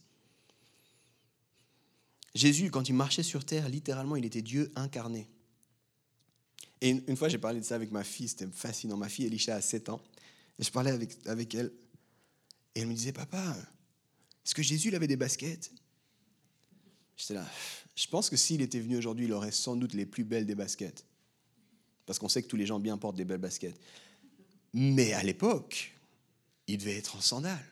[2.34, 5.30] Jésus, quand il marchait sur terre, littéralement, il était Dieu incarné.
[6.86, 8.96] Et une, fois, j'ai parlé de ça avec ma fille, c'était fascinant.
[8.96, 10.00] Ma fille, Elisha, a 7 ans.
[10.60, 11.72] Et je parlais avec, avec elle.
[12.76, 13.58] Et elle me disait, papa,
[14.46, 15.72] est-ce que Jésus il avait des baskets?
[17.18, 17.50] J'étais là,
[17.96, 20.54] je pense que s'il était venu aujourd'hui, il aurait sans doute les plus belles des
[20.54, 21.04] baskets.
[22.06, 23.80] Parce qu'on sait que tous les gens bien portent des belles baskets.
[24.72, 25.92] Mais à l'époque,
[26.68, 27.66] il devait être en sandales.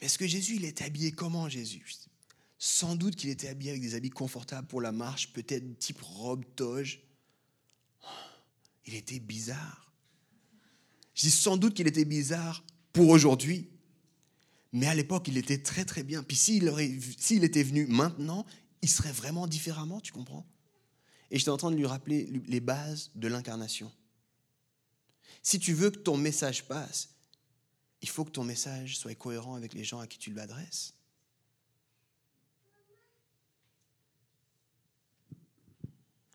[0.00, 1.84] Mais est-ce que Jésus, il était habillé comment, Jésus?
[2.58, 6.44] Sans doute qu'il était habillé avec des habits confortables pour la marche, peut-être type robe,
[6.56, 7.00] toge.
[8.86, 9.92] Il était bizarre.
[11.14, 13.68] Je dis sans doute qu'il était bizarre pour aujourd'hui,
[14.72, 16.22] mais à l'époque, il était très très bien.
[16.22, 18.46] Puis s'il était venu maintenant,
[18.80, 20.46] il serait vraiment différemment, tu comprends?
[21.30, 23.92] Et j'étais en train de lui rappeler les bases de l'incarnation.
[25.42, 27.10] Si tu veux que ton message passe,
[28.00, 30.94] il faut que ton message soit cohérent avec les gens à qui tu l'adresses.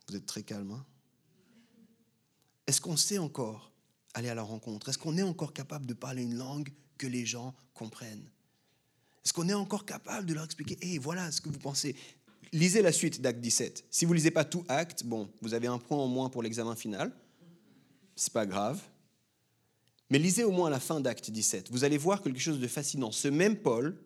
[0.08, 0.72] Vous êtes très calme.
[0.72, 0.86] Hein?
[2.68, 3.72] Est-ce qu'on sait encore
[4.14, 4.90] aller à la rencontre?
[4.90, 8.30] Est-ce qu'on est encore capable de parler une langue que les gens comprennent?
[9.24, 11.96] Est-ce qu'on est encore capable de leur expliquer Hé, voilà ce que vous pensez?
[12.54, 13.86] Lisez la suite d'Acte 17.
[13.90, 16.44] Si vous ne lisez pas tout Acte, bon, vous avez un point en moins pour
[16.44, 17.12] l'examen final.
[18.16, 18.82] C'est pas grave.
[20.10, 21.72] Mais lisez au moins la fin d'Acte 17.
[21.72, 23.12] Vous allez voir quelque chose de fascinant.
[23.12, 23.98] Ce même Paul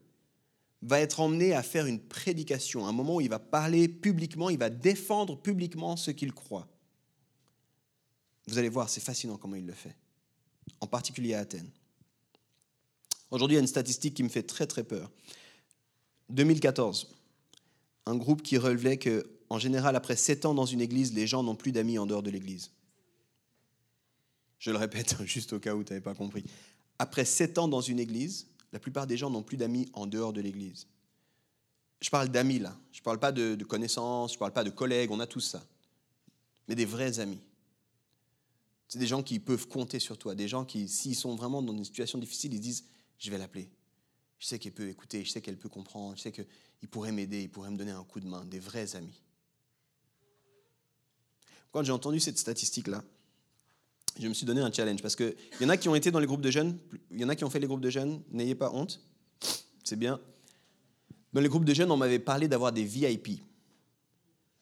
[0.82, 4.58] va être emmené à faire une prédication, un moment où il va parler publiquement, il
[4.58, 6.68] va défendre publiquement ce qu'il croit.
[8.52, 9.96] Vous allez voir, c'est fascinant comment il le fait,
[10.82, 11.70] en particulier à Athènes.
[13.32, 15.10] Aujourd'hui, il y a une statistique qui me fait très très peur.
[16.32, 17.16] 2014,
[18.08, 21.44] un groupe qui relevait que, en général, après sept ans dans une église, les gens
[21.44, 22.72] n'ont plus d'amis en dehors de l'église.
[24.60, 26.44] Je le répète, juste au cas où tu n'avais pas compris.
[27.00, 30.34] Après sept ans dans une église, la plupart des gens n'ont plus d'amis en dehors
[30.34, 30.88] de l'église.
[32.02, 34.66] Je parle d'amis là, je ne parle pas de, de connaissances, je ne parle pas
[34.66, 35.64] de collègues, on a tous ça.
[36.68, 37.40] Mais des vrais amis.
[38.92, 41.72] C'est des gens qui peuvent compter sur toi, des gens qui, s'ils sont vraiment dans
[41.72, 42.84] une situation difficile, ils disent,
[43.20, 43.70] je vais l'appeler.
[44.38, 47.42] Je sais qu'elle peut écouter, je sais qu'elle peut comprendre, je sais qu'il pourrait m'aider,
[47.42, 49.22] il pourrait me donner un coup de main, des vrais amis.
[51.72, 53.02] Quand j'ai entendu cette statistique-là,
[54.20, 56.20] je me suis donné un challenge parce qu'il y en a qui ont été dans
[56.20, 56.78] les groupes de jeunes,
[57.12, 59.00] il y en a qui ont fait les groupes de jeunes, n'ayez pas honte,
[59.86, 60.20] c'est bien.
[61.32, 63.42] Dans les groupes de jeunes, on m'avait parlé d'avoir des VIP.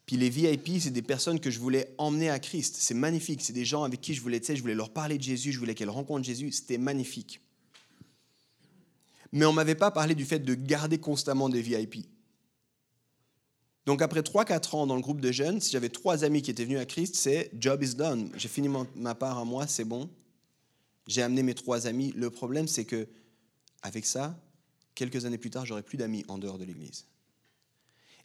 [0.09, 2.77] Puis les VIP, c'est des personnes que je voulais emmener à Christ.
[2.79, 3.43] C'est magnifique.
[3.43, 5.51] C'est des gens avec qui je voulais, tu sais, je voulais leur parler de Jésus,
[5.51, 6.51] je voulais qu'elles rencontrent Jésus.
[6.51, 7.41] C'était magnifique.
[9.31, 12.07] Mais on ne m'avait pas parlé du fait de garder constamment des VIP.
[13.85, 16.65] Donc après 3-4 ans dans le groupe de jeunes, si j'avais trois amis qui étaient
[16.65, 18.31] venus à Christ, c'est job is done.
[18.35, 20.09] J'ai fini ma part à moi, c'est bon.
[21.05, 22.13] J'ai amené mes trois amis.
[22.15, 23.07] Le problème, c'est que
[23.83, 24.35] avec ça,
[24.95, 27.05] quelques années plus tard, j'aurais plus d'amis en dehors de l'Église.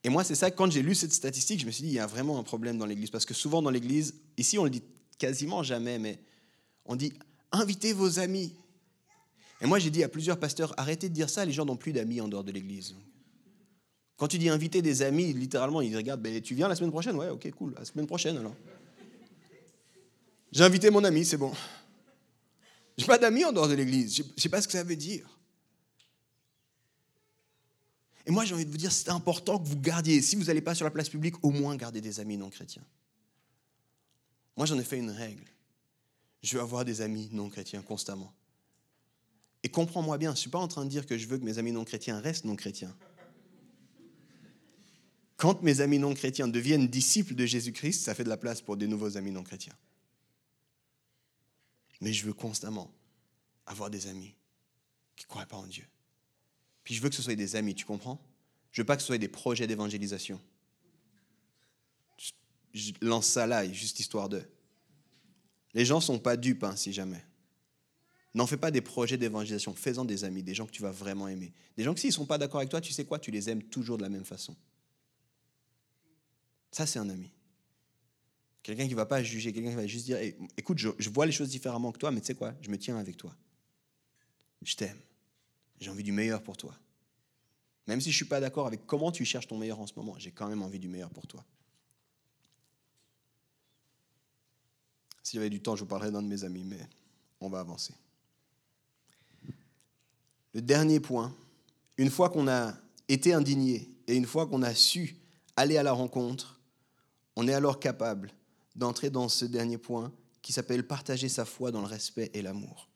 [0.05, 1.99] Et moi, c'est ça, quand j'ai lu cette statistique, je me suis dit, il y
[1.99, 3.11] a vraiment un problème dans l'Église.
[3.11, 4.83] Parce que souvent dans l'Église, ici on le dit
[5.19, 6.19] quasiment jamais, mais
[6.85, 7.15] on dit,
[7.53, 8.55] invitez vos amis.
[9.63, 11.93] Et moi, j'ai dit à plusieurs pasteurs, arrêtez de dire ça, les gens n'ont plus
[11.93, 12.95] d'amis en dehors de l'Église.
[14.17, 17.17] Quand tu dis inviter des amis, littéralement, ils regardent, ben, tu viens la semaine prochaine?
[17.17, 18.55] Ouais, ok, cool, la semaine prochaine alors.
[20.53, 21.53] J'ai invité mon ami, c'est bon.
[22.97, 25.27] J'ai pas d'amis en dehors de l'église, je sais pas ce que ça veut dire.
[28.27, 30.63] Et moi, j'ai envie de vous dire, c'est important que vous gardiez, si vous n'allez
[30.63, 32.85] pas sur la place publique, au moins gardez des amis non chrétiens.
[34.57, 35.45] Moi, j'en ai fait une règle.
[36.43, 38.33] Je veux avoir des amis non chrétiens constamment.
[39.63, 41.45] Et comprends-moi bien, je ne suis pas en train de dire que je veux que
[41.45, 42.95] mes amis non chrétiens restent non chrétiens.
[45.37, 48.77] Quand mes amis non chrétiens deviennent disciples de Jésus-Christ, ça fait de la place pour
[48.77, 49.77] des nouveaux amis non chrétiens.
[52.01, 52.91] Mais je veux constamment
[53.67, 54.35] avoir des amis
[55.17, 55.85] qui ne croient pas en Dieu.
[56.85, 58.21] Puis je veux que ce soit des amis, tu comprends?
[58.71, 60.41] Je veux pas que ce soit des projets d'évangélisation.
[62.73, 64.43] Je lance ça là, juste histoire de.
[65.75, 67.25] Les gens sont pas dupes, hein, si jamais.
[68.35, 71.29] N'en fais pas des projets d'évangélisation, fais-en des amis, des gens que tu vas vraiment
[71.29, 71.53] aimer.
[71.77, 73.49] Des gens que s'ils ne sont pas d'accord avec toi, tu sais quoi, tu les
[73.49, 74.57] aimes toujours de la même façon.
[76.73, 77.31] Ça, c'est un ami.
[78.65, 80.19] Quelqu'un qui ne va pas juger, quelqu'un qui va juste dire
[80.57, 82.55] écoute, je, vois les choses différemment que toi, mais tu sais quoi?
[82.61, 83.33] Je me tiens avec toi.
[84.63, 84.99] Je t'aime.
[85.81, 86.75] J'ai envie du meilleur pour toi.
[87.87, 89.95] Même si je ne suis pas d'accord avec comment tu cherches ton meilleur en ce
[89.97, 91.45] moment, j'ai quand même envie du meilleur pour toi.
[95.23, 96.81] S'il y avait du temps, je vous parlerais d'un de mes amis, mais
[97.41, 97.95] on va avancer.
[100.53, 101.35] Le dernier point,
[101.99, 102.75] une fois qu'on a
[103.09, 105.17] été indigné et une fois qu'on a su
[105.57, 106.61] aller à la rencontre,
[107.37, 108.31] on est alors capable
[108.77, 110.13] d'entrer dans ce dernier point
[110.43, 112.89] qui s'appelle partager sa foi dans le respect et l'amour.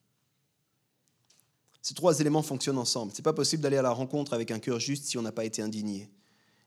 [1.88, 3.12] Ces trois éléments fonctionnent ensemble.
[3.12, 5.32] Ce n'est pas possible d'aller à la rencontre avec un cœur juste si on n'a
[5.32, 6.10] pas été indigné.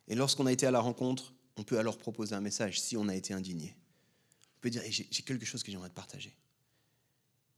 [0.07, 3.07] Et lorsqu'on a été à la rencontre, on peut alors proposer un message si on
[3.07, 3.75] a été indigné.
[4.57, 6.33] On peut dire, j'ai quelque chose que j'aimerais te partager.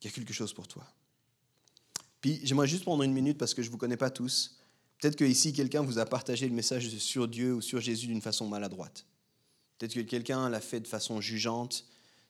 [0.01, 0.85] Il y a quelque chose pour toi.
[2.19, 4.57] Puis j'aimerais juste prendre une minute parce que je ne vous connais pas tous.
[4.99, 8.21] Peut-être que ici, quelqu'un vous a partagé le message sur Dieu ou sur Jésus d'une
[8.21, 9.05] façon maladroite.
[9.77, 11.85] Peut-être que quelqu'un l'a fait de façon jugeante,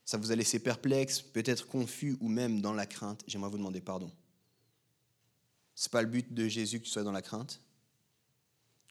[0.06, 3.24] ça vous a laissé perplexe, peut-être confus ou même dans la crainte.
[3.26, 4.12] J'aimerais vous demander pardon.
[5.76, 7.62] Ce n'est pas le but de Jésus que tu sois dans la crainte,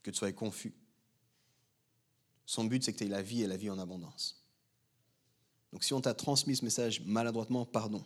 [0.03, 0.73] que tu sois confus.
[2.45, 4.43] Son but, c'est que tu aies la vie et la vie en abondance.
[5.71, 8.03] Donc si on t'a transmis ce message maladroitement, pardon.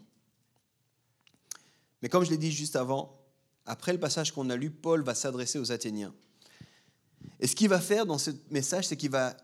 [2.01, 3.19] Mais comme je l'ai dit juste avant,
[3.65, 6.13] après le passage qu'on a lu, Paul va s'adresser aux Athéniens.
[7.39, 9.35] Et ce qu'il va faire dans ce message, c'est qu'il va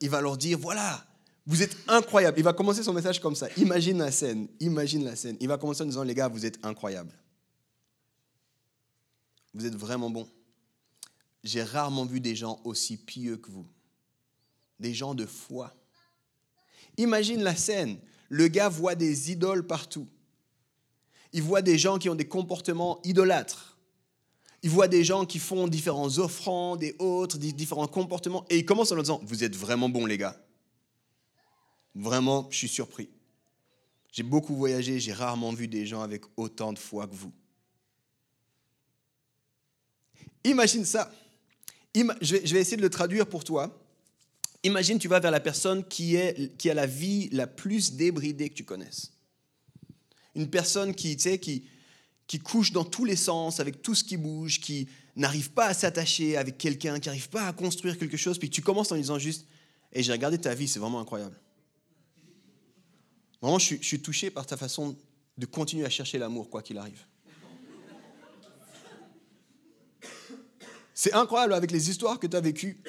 [0.00, 1.02] il va leur dire, voilà,
[1.46, 2.38] vous êtes incroyables.
[2.38, 3.48] Il va commencer son message comme ça.
[3.56, 5.36] Imagine la scène, imagine la scène.
[5.40, 7.12] Il va commencer en disant, les gars, vous êtes incroyables.
[9.54, 10.28] Vous êtes vraiment bons.
[11.44, 13.66] J'ai rarement vu des gens aussi pieux que vous.
[14.80, 15.72] Des gens de foi.
[16.96, 17.98] Imagine la scène.
[18.28, 20.08] Le gars voit des idoles partout.
[21.32, 23.78] Il voit des gens qui ont des comportements idolâtres.
[24.62, 28.46] Il voit des gens qui font différents offrandes et autres, différents comportements.
[28.48, 30.40] Et il commence en leur disant, vous êtes vraiment bons les gars.
[31.94, 33.10] Vraiment, je suis surpris.
[34.10, 37.32] J'ai beaucoup voyagé, j'ai rarement vu des gens avec autant de foi que vous.
[40.44, 41.10] Imagine ça.
[41.94, 43.80] je vais essayer de le traduire pour toi.
[44.62, 48.64] Imagine, tu vas vers la personne qui, a la vie la plus débridée que tu
[48.64, 49.12] connaisses.
[50.34, 54.16] Une personne qui, tu sais, qui couche dans tous les sens, avec tout ce qui
[54.16, 58.38] bouge, qui n'arrive pas à s'attacher avec quelqu'un, qui n'arrive pas à construire quelque chose,
[58.38, 59.46] puis tu commences en disant juste,
[59.92, 61.38] et j'ai regardé ta vie, c'est vraiment incroyable.
[63.40, 64.96] Vraiment, je suis, je suis touché par ta façon
[65.36, 67.04] de continuer à chercher l'amour, quoi qu'il arrive.
[70.94, 72.80] C'est incroyable avec les histoires que tu as vécues.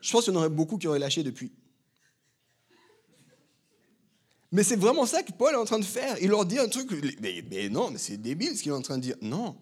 [0.00, 1.52] Je pense qu'il y en aurait beaucoup qui auraient lâché depuis.
[4.50, 6.16] Mais c'est vraiment ça que Paul est en train de faire.
[6.20, 6.90] Il leur dit un truc,
[7.20, 9.16] mais, non, mais c'est débile ce qu'il est en train de dire.
[9.22, 9.56] Non.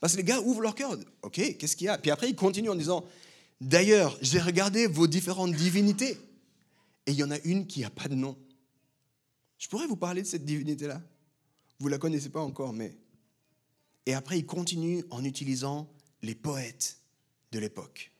[0.00, 0.96] Parce que les gars ouvrent leur cœur.
[1.22, 1.98] Ok, qu'est-ce qu'il y a?
[1.98, 3.04] Puis après, il continue en disant,
[3.60, 6.18] d'ailleurs, j'ai regardé vos différentes divinités.
[7.06, 8.36] Et il y en a une qui n'a pas de nom.
[9.58, 11.02] Je pourrais vous parler de cette divinité-là.
[11.80, 12.96] Vous ne la connaissez pas encore, mais...
[14.06, 15.92] Et après, il continue en utilisant
[16.22, 16.97] les poètes
[17.52, 18.12] de l'époque.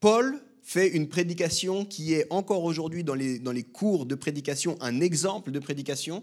[0.00, 5.50] Paul fait une prédication qui est encore aujourd'hui dans les, cours de prédication un exemple
[5.50, 6.22] de prédication,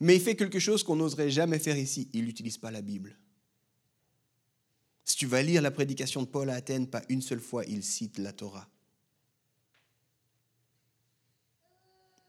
[0.00, 2.08] mais il fait quelque chose qu'on n'oserait jamais faire ici.
[2.12, 3.16] Il n'utilise pas la Bible.
[5.04, 7.82] Si tu vas lire la prédication de Paul à Athènes, pas une seule fois il
[7.82, 8.68] cite la Torah.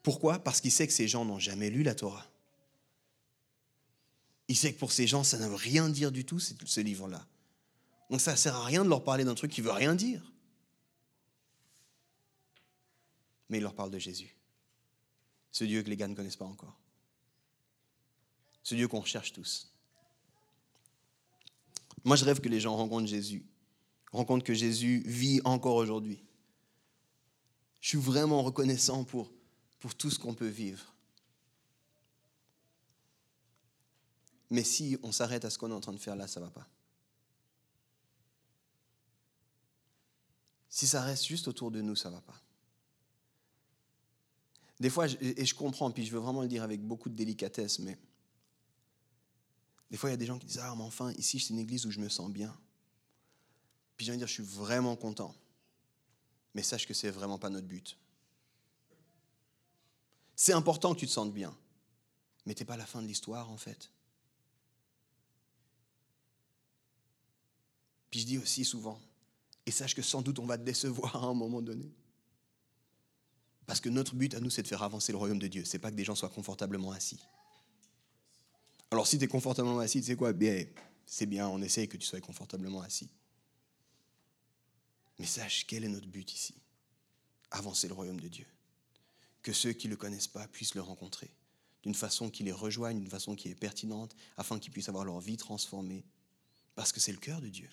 [0.03, 0.39] Pourquoi?
[0.39, 2.25] Parce qu'il sait que ces gens n'ont jamais lu la Torah.
[4.47, 7.27] Il sait que pour ces gens, ça ne veut rien dire du tout, ce livre-là.
[8.09, 10.29] Donc ça ne sert à rien de leur parler d'un truc qui veut rien dire.
[13.49, 14.35] mais il leur parle de Jésus.
[15.51, 16.79] Ce Dieu que les gars ne connaissent pas encore.
[18.63, 19.73] Ce Dieu qu'on recherche tous.
[22.03, 23.45] Moi, je rêve que les gens rencontrent Jésus,
[24.11, 26.23] rencontrent que Jésus vit encore aujourd'hui.
[27.81, 29.31] Je suis vraiment reconnaissant pour,
[29.79, 30.93] pour tout ce qu'on peut vivre.
[34.51, 36.45] Mais si on s'arrête à ce qu'on est en train de faire là, ça ne
[36.45, 36.67] va pas.
[40.69, 42.39] Si ça reste juste autour de nous, ça ne va pas.
[44.79, 47.79] Des fois, et je comprends, puis je veux vraiment le dire avec beaucoup de délicatesse,
[47.79, 47.97] mais
[49.91, 51.59] des fois, il y a des gens qui disent Ah, mais enfin, ici, c'est une
[51.59, 52.55] église où je me sens bien.
[53.97, 55.35] Puis j'ai envie de dire Je suis vraiment content.
[56.53, 57.97] Mais sache que ce n'est vraiment pas notre but.
[60.35, 61.55] C'est important que tu te sentes bien,
[62.45, 63.91] mais tu n'es pas la fin de l'histoire, en fait.
[68.09, 68.99] Puis je dis aussi souvent,
[69.65, 71.91] et sache que sans doute on va te décevoir à un moment donné.
[73.65, 75.63] Parce que notre but à nous, c'est de faire avancer le royaume de Dieu.
[75.63, 77.19] C'est pas que des gens soient confortablement assis.
[78.89, 80.33] Alors si tu es confortablement assis, tu sais quoi?
[80.33, 80.65] Bien,
[81.05, 83.09] c'est bien, on essaye que tu sois confortablement assis.
[85.19, 86.55] Mais sache quel est notre but ici
[87.51, 88.45] Avancer le royaume de Dieu.
[89.43, 91.29] Que ceux qui ne le connaissent pas puissent le rencontrer
[91.83, 95.19] d'une façon qui les rejoigne, d'une façon qui est pertinente, afin qu'ils puissent avoir leur
[95.19, 96.03] vie transformée.
[96.75, 97.69] Parce que c'est le cœur de Dieu.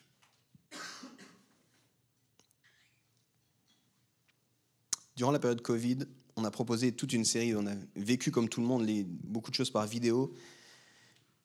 [5.16, 5.98] Durant la période Covid,
[6.36, 8.86] on a proposé toute une série, on a vécu comme tout le monde
[9.24, 10.34] beaucoup de choses par vidéo.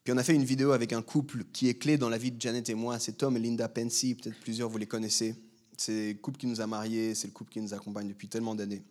[0.04, 2.32] Puis on a fait une vidéo avec un couple qui est clé dans la vie
[2.32, 5.36] de Janet et moi, c'est Tom et Linda Pensy, peut-être plusieurs vous les connaissez.
[5.78, 8.56] C'est le couple qui nous a mariés, c'est le couple qui nous accompagne depuis tellement
[8.56, 8.84] d'années.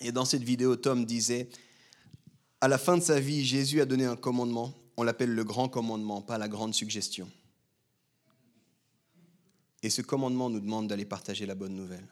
[0.00, 1.48] Et dans cette vidéo, Tom disait,
[2.60, 5.68] à la fin de sa vie, Jésus a donné un commandement, on l'appelle le grand
[5.68, 7.28] commandement, pas la grande suggestion.
[9.82, 12.06] Et ce commandement nous demande d'aller partager la bonne nouvelle.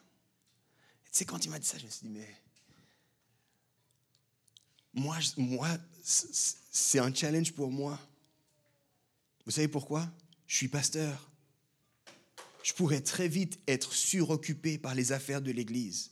[1.12, 2.28] Tu sais, quand il m'a dit ça, je me suis dit, mais
[4.94, 5.68] moi, moi
[6.02, 7.98] c'est un challenge pour moi.
[9.44, 10.08] Vous savez pourquoi?
[10.46, 11.30] Je suis pasteur.
[12.62, 16.11] Je pourrais très vite être suroccupé par les affaires de l'Église.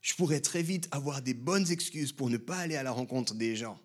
[0.00, 3.34] Je pourrais très vite avoir des bonnes excuses pour ne pas aller à la rencontre
[3.34, 3.80] des gens.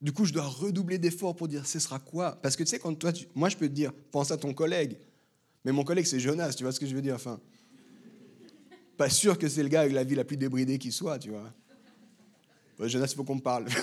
[0.00, 2.40] Du coup, je dois redoubler d'efforts pour dire ce sera quoi?
[2.42, 4.98] Parce que tu sais, quand toi, moi je peux te dire, pense à ton collègue.
[5.64, 7.40] Mais mon collègue, c'est Jonas, tu vois ce que je veux dire enfin,
[8.96, 11.30] Pas sûr que c'est le gars avec la vie la plus débridée qui soit, tu
[11.30, 11.52] vois.
[12.88, 13.66] Jonas, il faut qu'on me parle.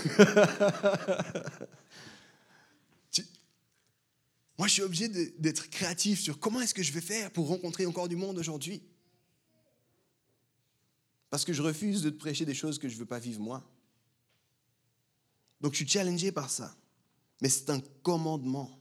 [4.58, 7.86] Moi, je suis obligé d'être créatif sur comment est-ce que je vais faire pour rencontrer
[7.86, 8.82] encore du monde aujourd'hui.
[11.30, 13.40] Parce que je refuse de te prêcher des choses que je ne veux pas vivre
[13.40, 13.64] moi.
[15.62, 16.76] Donc je suis challengé par ça.
[17.42, 18.77] Mais c'est un commandement.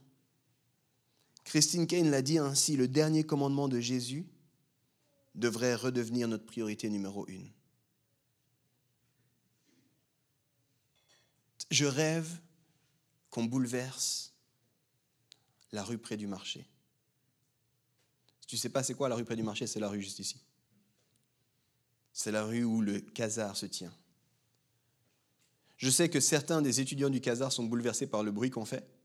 [1.47, 4.27] Christine Kane l'a dit ainsi, le dernier commandement de Jésus
[5.37, 7.49] devrait redevenir notre priorité numéro une.
[11.71, 12.41] Je rêve
[13.31, 14.35] qu'on bouleverse
[15.71, 16.67] la rue près du marché.
[18.49, 20.19] Tu ne sais pas c'est quoi la rue près du marché, c'est la rue juste
[20.19, 20.41] ici.
[22.13, 23.95] C'est la rue où le casar se tient.
[25.77, 28.96] Je sais que certains des étudiants du casar sont bouleversés par le bruit qu'on fait.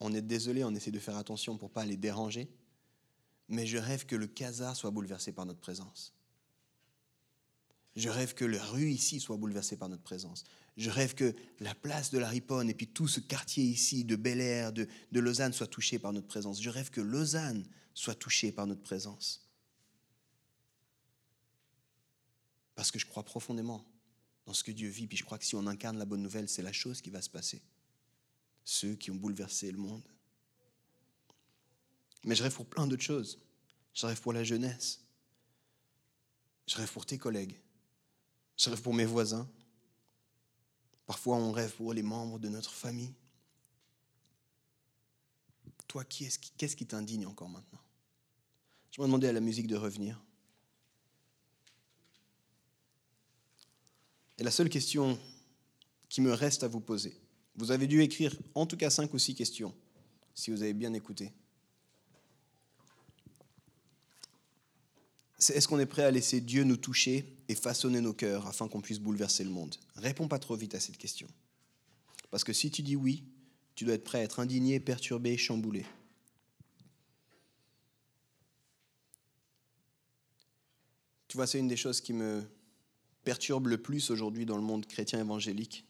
[0.00, 2.48] On est désolé, on essaie de faire attention pour pas les déranger.
[3.48, 6.14] Mais je rêve que le casar soit bouleversé par notre présence.
[7.96, 10.44] Je rêve que la rue ici soit bouleversée par notre présence.
[10.76, 14.16] Je rêve que la place de la Riponne et puis tout ce quartier ici de
[14.16, 16.60] Bel Air, de, de Lausanne soit touché par notre présence.
[16.60, 19.48] Je rêve que Lausanne soit touchée par notre présence.
[22.74, 23.84] Parce que je crois profondément
[24.46, 26.48] dans ce que Dieu vit, puis je crois que si on incarne la bonne nouvelle,
[26.48, 27.62] c'est la chose qui va se passer.
[28.64, 30.08] Ceux qui ont bouleversé le monde.
[32.24, 33.38] Mais je rêve pour plein d'autres choses.
[33.92, 35.04] Je rêve pour la jeunesse.
[36.66, 37.60] Je rêve pour tes collègues.
[38.56, 39.48] Je rêve pour mes voisins.
[41.06, 43.12] Parfois, on rêve pour les membres de notre famille.
[45.86, 47.80] Toi, qu'est-ce qui t'indigne encore maintenant?
[48.90, 50.20] Je vais demander à la musique de revenir.
[54.38, 55.18] Et la seule question
[56.08, 57.20] qui me reste à vous poser,
[57.56, 59.74] vous avez dû écrire en tout cas cinq ou six questions,
[60.34, 61.32] si vous avez bien écouté.
[65.38, 68.66] C'est est-ce qu'on est prêt à laisser Dieu nous toucher et façonner nos cœurs afin
[68.66, 69.76] qu'on puisse bouleverser le monde?
[69.96, 71.28] Réponds pas trop vite à cette question.
[72.30, 73.24] Parce que si tu dis oui,
[73.74, 75.84] tu dois être prêt à être indigné, perturbé, chamboulé.
[81.28, 82.42] Tu vois, c'est une des choses qui me
[83.24, 85.84] perturbe le plus aujourd'hui dans le monde chrétien évangélique.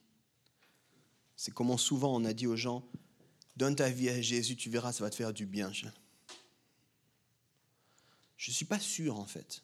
[1.37, 2.89] C'est comment souvent on a dit aux gens,
[3.57, 5.73] donne ta vie à Jésus, tu verras, ça va te faire du bien.
[5.73, 5.87] Je
[8.51, 9.63] ne suis pas sûr en fait.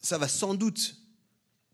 [0.00, 0.96] Ça va sans doute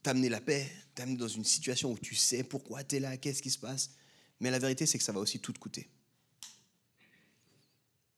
[0.03, 3.43] t'amener la paix, t'amener dans une situation où tu sais pourquoi tu es là, qu'est-ce
[3.43, 3.91] qui se passe.
[4.41, 5.89] Mais la vérité, c'est que ça va aussi tout te coûter.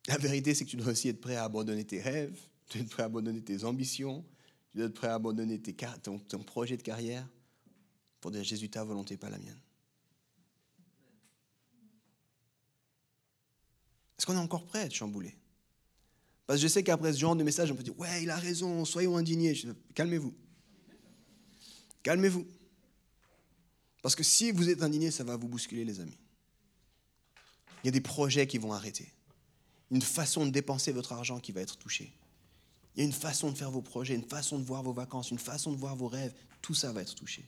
[0.08, 2.84] La vérité, c'est que tu dois aussi être prêt à abandonner tes rêves, tu dois
[2.84, 4.24] être prêt à abandonner tes ambitions,
[4.72, 5.60] tu dois être prêt à abandonner
[6.02, 7.28] ton, ton projet de carrière
[8.20, 9.60] pour dire Jésus, ta volonté, pas la mienne.
[14.18, 15.36] Est-ce qu'on est encore prêt à être chamboulé?
[16.46, 18.36] Parce que je sais qu'après ce genre de message, on peut dire Ouais, il a
[18.36, 19.54] raison, soyons indignés.
[19.94, 20.34] Calmez-vous.
[22.02, 22.46] Calmez-vous.
[24.02, 26.18] Parce que si vous êtes indigné, ça va vous bousculer, les amis.
[27.82, 29.12] Il y a des projets qui vont arrêter.
[29.90, 32.12] Une façon de dépenser votre argent qui va être touchée.
[32.94, 35.30] Il y a une façon de faire vos projets, une façon de voir vos vacances,
[35.30, 36.34] une façon de voir vos rêves.
[36.62, 37.44] Tout ça va être touché.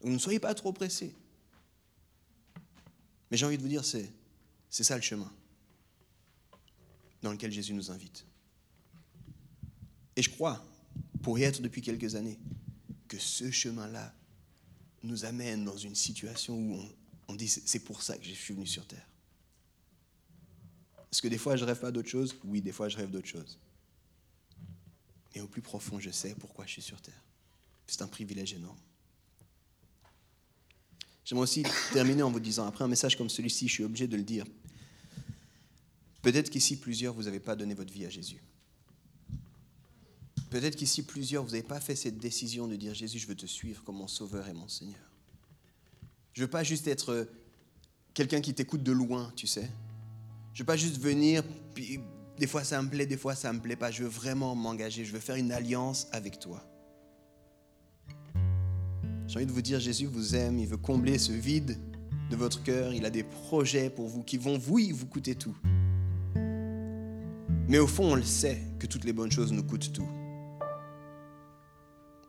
[0.00, 1.14] Donc ne soyez pas trop pressés.
[3.30, 4.10] Mais j'ai envie de vous dire, c'est,
[4.70, 5.30] ça le chemin
[7.24, 8.24] dans lequel Jésus nous invite.
[10.14, 10.64] Et je crois,
[11.22, 12.38] pour y être depuis quelques années,
[13.08, 14.14] que ce chemin-là
[15.02, 16.80] nous amène dans une situation où
[17.28, 19.08] on, dit c'est pour ça que je suis venu sur Terre.
[21.10, 23.26] Est-ce que des fois je rêve pas d'autre chose Oui, des fois je rêve d'autre
[23.26, 23.58] chose.
[25.34, 27.22] Mais au plus profond, je sais pourquoi je suis sur Terre.
[27.86, 28.78] C'est un privilège énorme.
[31.24, 34.16] J'aimerais aussi terminer en vous disant, après un message comme celui-ci, je suis obligé de
[34.16, 34.44] le dire.
[36.24, 38.42] Peut-être qu'ici, plusieurs, vous n'avez pas donné votre vie à Jésus.
[40.48, 43.44] Peut-être qu'ici, plusieurs, vous n'avez pas fait cette décision de dire Jésus, je veux te
[43.44, 45.12] suivre comme mon Sauveur et mon Seigneur.
[46.32, 47.28] Je ne veux pas juste être
[48.14, 49.68] quelqu'un qui t'écoute de loin, tu sais.
[50.54, 51.44] Je ne veux pas juste venir,
[52.38, 53.90] des fois ça me plaît, des fois ça ne me plaît pas.
[53.90, 56.64] Je veux vraiment m'engager, je veux faire une alliance avec toi.
[59.26, 61.78] J'ai envie de vous dire, Jésus vous aime, il veut combler ce vide
[62.30, 65.54] de votre cœur, il a des projets pour vous qui vont, oui, vous coûter tout.
[67.68, 70.08] Mais au fond, on le sait que toutes les bonnes choses nous coûtent tout.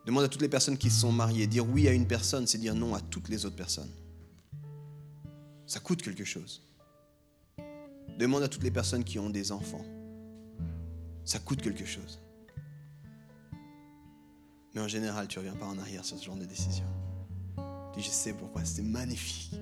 [0.05, 1.47] Demande à toutes les personnes qui se sont mariées.
[1.47, 3.89] Dire oui à une personne, c'est dire non à toutes les autres personnes.
[5.65, 6.61] Ça coûte quelque chose.
[8.17, 9.83] Demande à toutes les personnes qui ont des enfants.
[11.25, 12.21] Ça coûte quelque chose.
[14.73, 16.85] Mais en général, tu ne reviens pas en arrière sur ce genre de décision.
[17.93, 19.55] Tu dis, je sais pourquoi, c'était magnifique.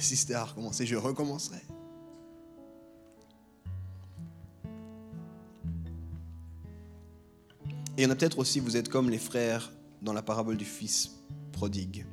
[0.00, 1.60] si c'était à recommencer, je recommencerai.
[7.98, 9.72] Et il y en a peut-être aussi, vous êtes comme les frères
[10.02, 11.18] dans la parabole du fils
[11.50, 12.06] prodigue.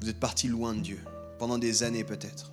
[0.00, 0.98] Vous êtes partis loin de Dieu,
[1.38, 2.50] pendant des années peut-être.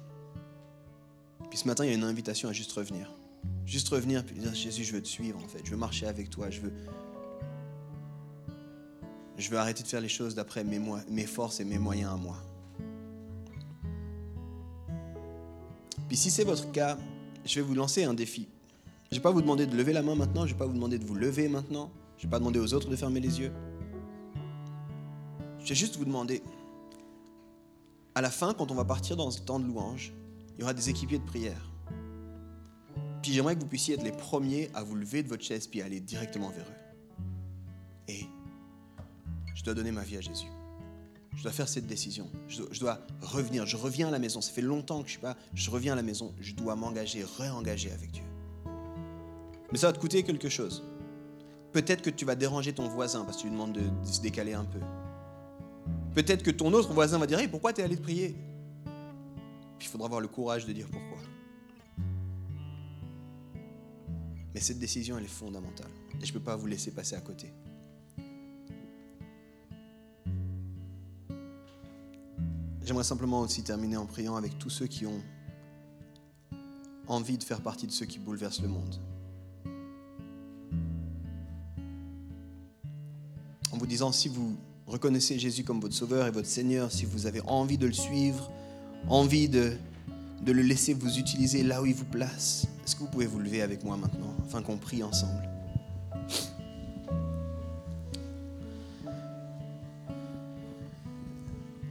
[1.49, 3.11] Puis ce matin, il y a une invitation à juste revenir.
[3.65, 5.61] Juste revenir et dire Jésus, je veux te suivre en fait.
[5.63, 6.51] Je veux marcher avec toi.
[6.51, 6.73] Je veux,
[9.35, 12.15] je veux arrêter de faire les choses d'après mes, mes forces et mes moyens à
[12.15, 12.37] moi.
[16.07, 16.99] Puis si c'est votre cas,
[17.43, 18.49] je vais vous lancer un défi.
[19.11, 20.65] Je ne vais pas vous demander de lever la main maintenant, je ne vais pas
[20.65, 23.19] vous demander de vous lever maintenant, je ne vais pas demander aux autres de fermer
[23.19, 23.51] les yeux.
[25.59, 26.43] Je vais juste vous demander,
[28.13, 30.13] à la fin, quand on va partir dans ce temps de louange,
[30.55, 31.71] il y aura des équipiers de prière.
[33.21, 35.81] Puis j'aimerais que vous puissiez être les premiers à vous lever de votre chaise puis
[35.81, 38.05] aller directement vers eux.
[38.07, 38.25] Et
[39.55, 40.45] je dois donner ma vie à Jésus.
[41.35, 42.29] Je dois faire cette décision.
[42.47, 43.65] Je dois, revenir.
[43.65, 44.41] Je reviens à la maison.
[44.41, 45.35] Ça fait longtemps que je suis pas.
[45.53, 46.33] Je reviens à la maison.
[46.39, 48.23] Je dois m'engager, réengager avec Dieu.
[49.75, 50.81] Mais ça va te coûter quelque chose.
[51.73, 54.53] Peut-être que tu vas déranger ton voisin parce que tu lui demandes de, se décaler
[54.53, 54.79] un peu.
[56.13, 58.37] Peut-être que ton autre voisin va dire hey, Pourquoi tu es allé te prier?
[59.77, 61.17] Puis il faudra avoir le courage de dire pourquoi.
[64.53, 65.91] Mais cette décision, elle est fondamentale.
[66.21, 67.51] Et je ne peux pas vous laisser passer à côté.
[72.85, 75.21] J'aimerais simplement aussi terminer en priant avec tous ceux qui ont
[77.07, 79.01] envie de faire partie de ceux qui bouleversent le monde.
[83.75, 84.55] En vous disant, si vous
[84.87, 88.49] reconnaissez Jésus comme votre Sauveur et votre Seigneur, si vous avez envie de le suivre,
[89.09, 89.73] envie de,
[90.45, 93.61] le laisser vous utiliser là où il vous place, est-ce que vous pouvez vous lever
[93.61, 95.49] avec moi maintenant, afin qu'on prie ensemble?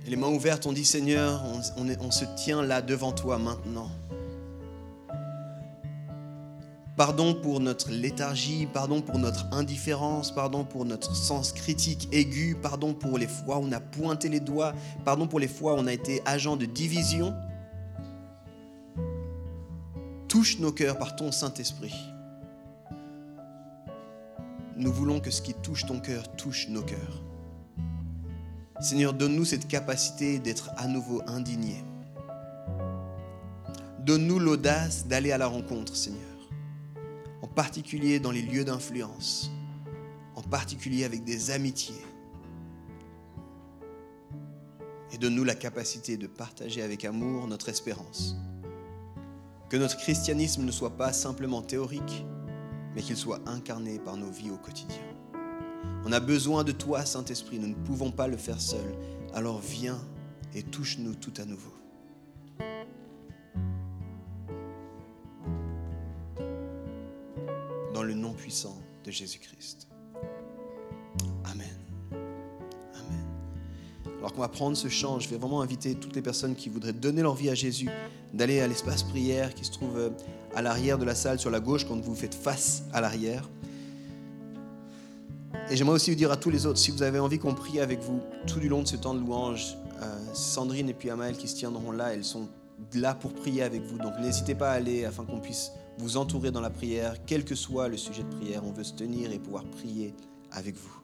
[0.07, 1.45] Les mains ouvertes, on dit Seigneur,
[1.77, 3.91] on se tient là devant toi maintenant.
[6.97, 12.95] Pardon pour notre léthargie, pardon pour notre indifférence, pardon pour notre sens critique aigu, pardon
[12.95, 14.75] pour les fois où on a pointé les doigts,
[15.05, 17.35] pardon pour les fois où on a été agent de division.
[20.29, 21.95] Touche nos cœurs par ton Saint-Esprit.
[24.77, 27.23] Nous voulons que ce qui touche ton cœur touche nos cœurs.
[28.81, 31.85] Seigneur, donne-nous cette capacité d'être à nouveau indignés.
[34.01, 36.34] Donne-nous l'audace d'aller à la rencontre, Seigneur.
[37.45, 39.51] En particulier dans les lieux d'influence.
[40.35, 42.03] En particulier avec des amitiés.
[45.13, 48.35] Et donne-nous la capacité de partager avec amour notre espérance.
[49.69, 52.25] Que notre christianisme ne soit pas simplement théorique,
[52.95, 55.05] mais qu'il soit incarné par nos vies au quotidien.
[56.07, 57.59] On a besoin de toi, Saint-Esprit.
[57.59, 58.95] Nous ne pouvons pas le faire seuls.
[59.35, 60.01] Alors viens
[60.55, 61.75] et touche-nous tout à nouveau.
[68.45, 68.77] Puissant
[69.07, 69.89] de Jésus-Christ.
[71.47, 71.67] Amen.
[72.13, 73.25] Amen.
[74.19, 76.93] Alors qu'on va prendre ce chant, je vais vraiment inviter toutes les personnes qui voudraient
[76.93, 77.89] donner leur vie à Jésus
[78.35, 80.13] d'aller à l'espace prière qui se trouve
[80.55, 83.49] à l'arrière de la salle sur la gauche quand vous faites face à l'arrière.
[85.71, 87.81] Et j'aimerais aussi vous dire à tous les autres, si vous avez envie qu'on prie
[87.81, 91.39] avec vous tout du long de ce temps de louange, euh, Sandrine et puis Amael
[91.39, 92.47] qui se tiendront là, elles sont
[92.93, 93.97] là pour prier avec vous.
[93.97, 97.55] Donc n'hésitez pas à aller afin qu'on puisse vous entourer dans la prière, quel que
[97.55, 98.63] soit le sujet de prière.
[98.65, 100.15] On veut se tenir et pouvoir prier
[100.53, 101.01] avec vous.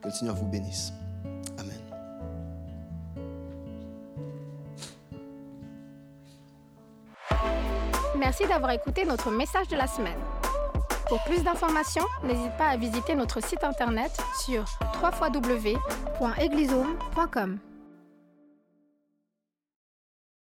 [0.00, 0.92] Que le Seigneur vous bénisse.
[1.58, 1.78] Amen.
[8.18, 10.18] Merci d'avoir écouté notre message de la semaine.
[11.08, 14.12] Pour plus d'informations, n'hésite pas à visiter notre site internet
[14.46, 14.64] sur
[15.02, 17.58] www.eglisome.com.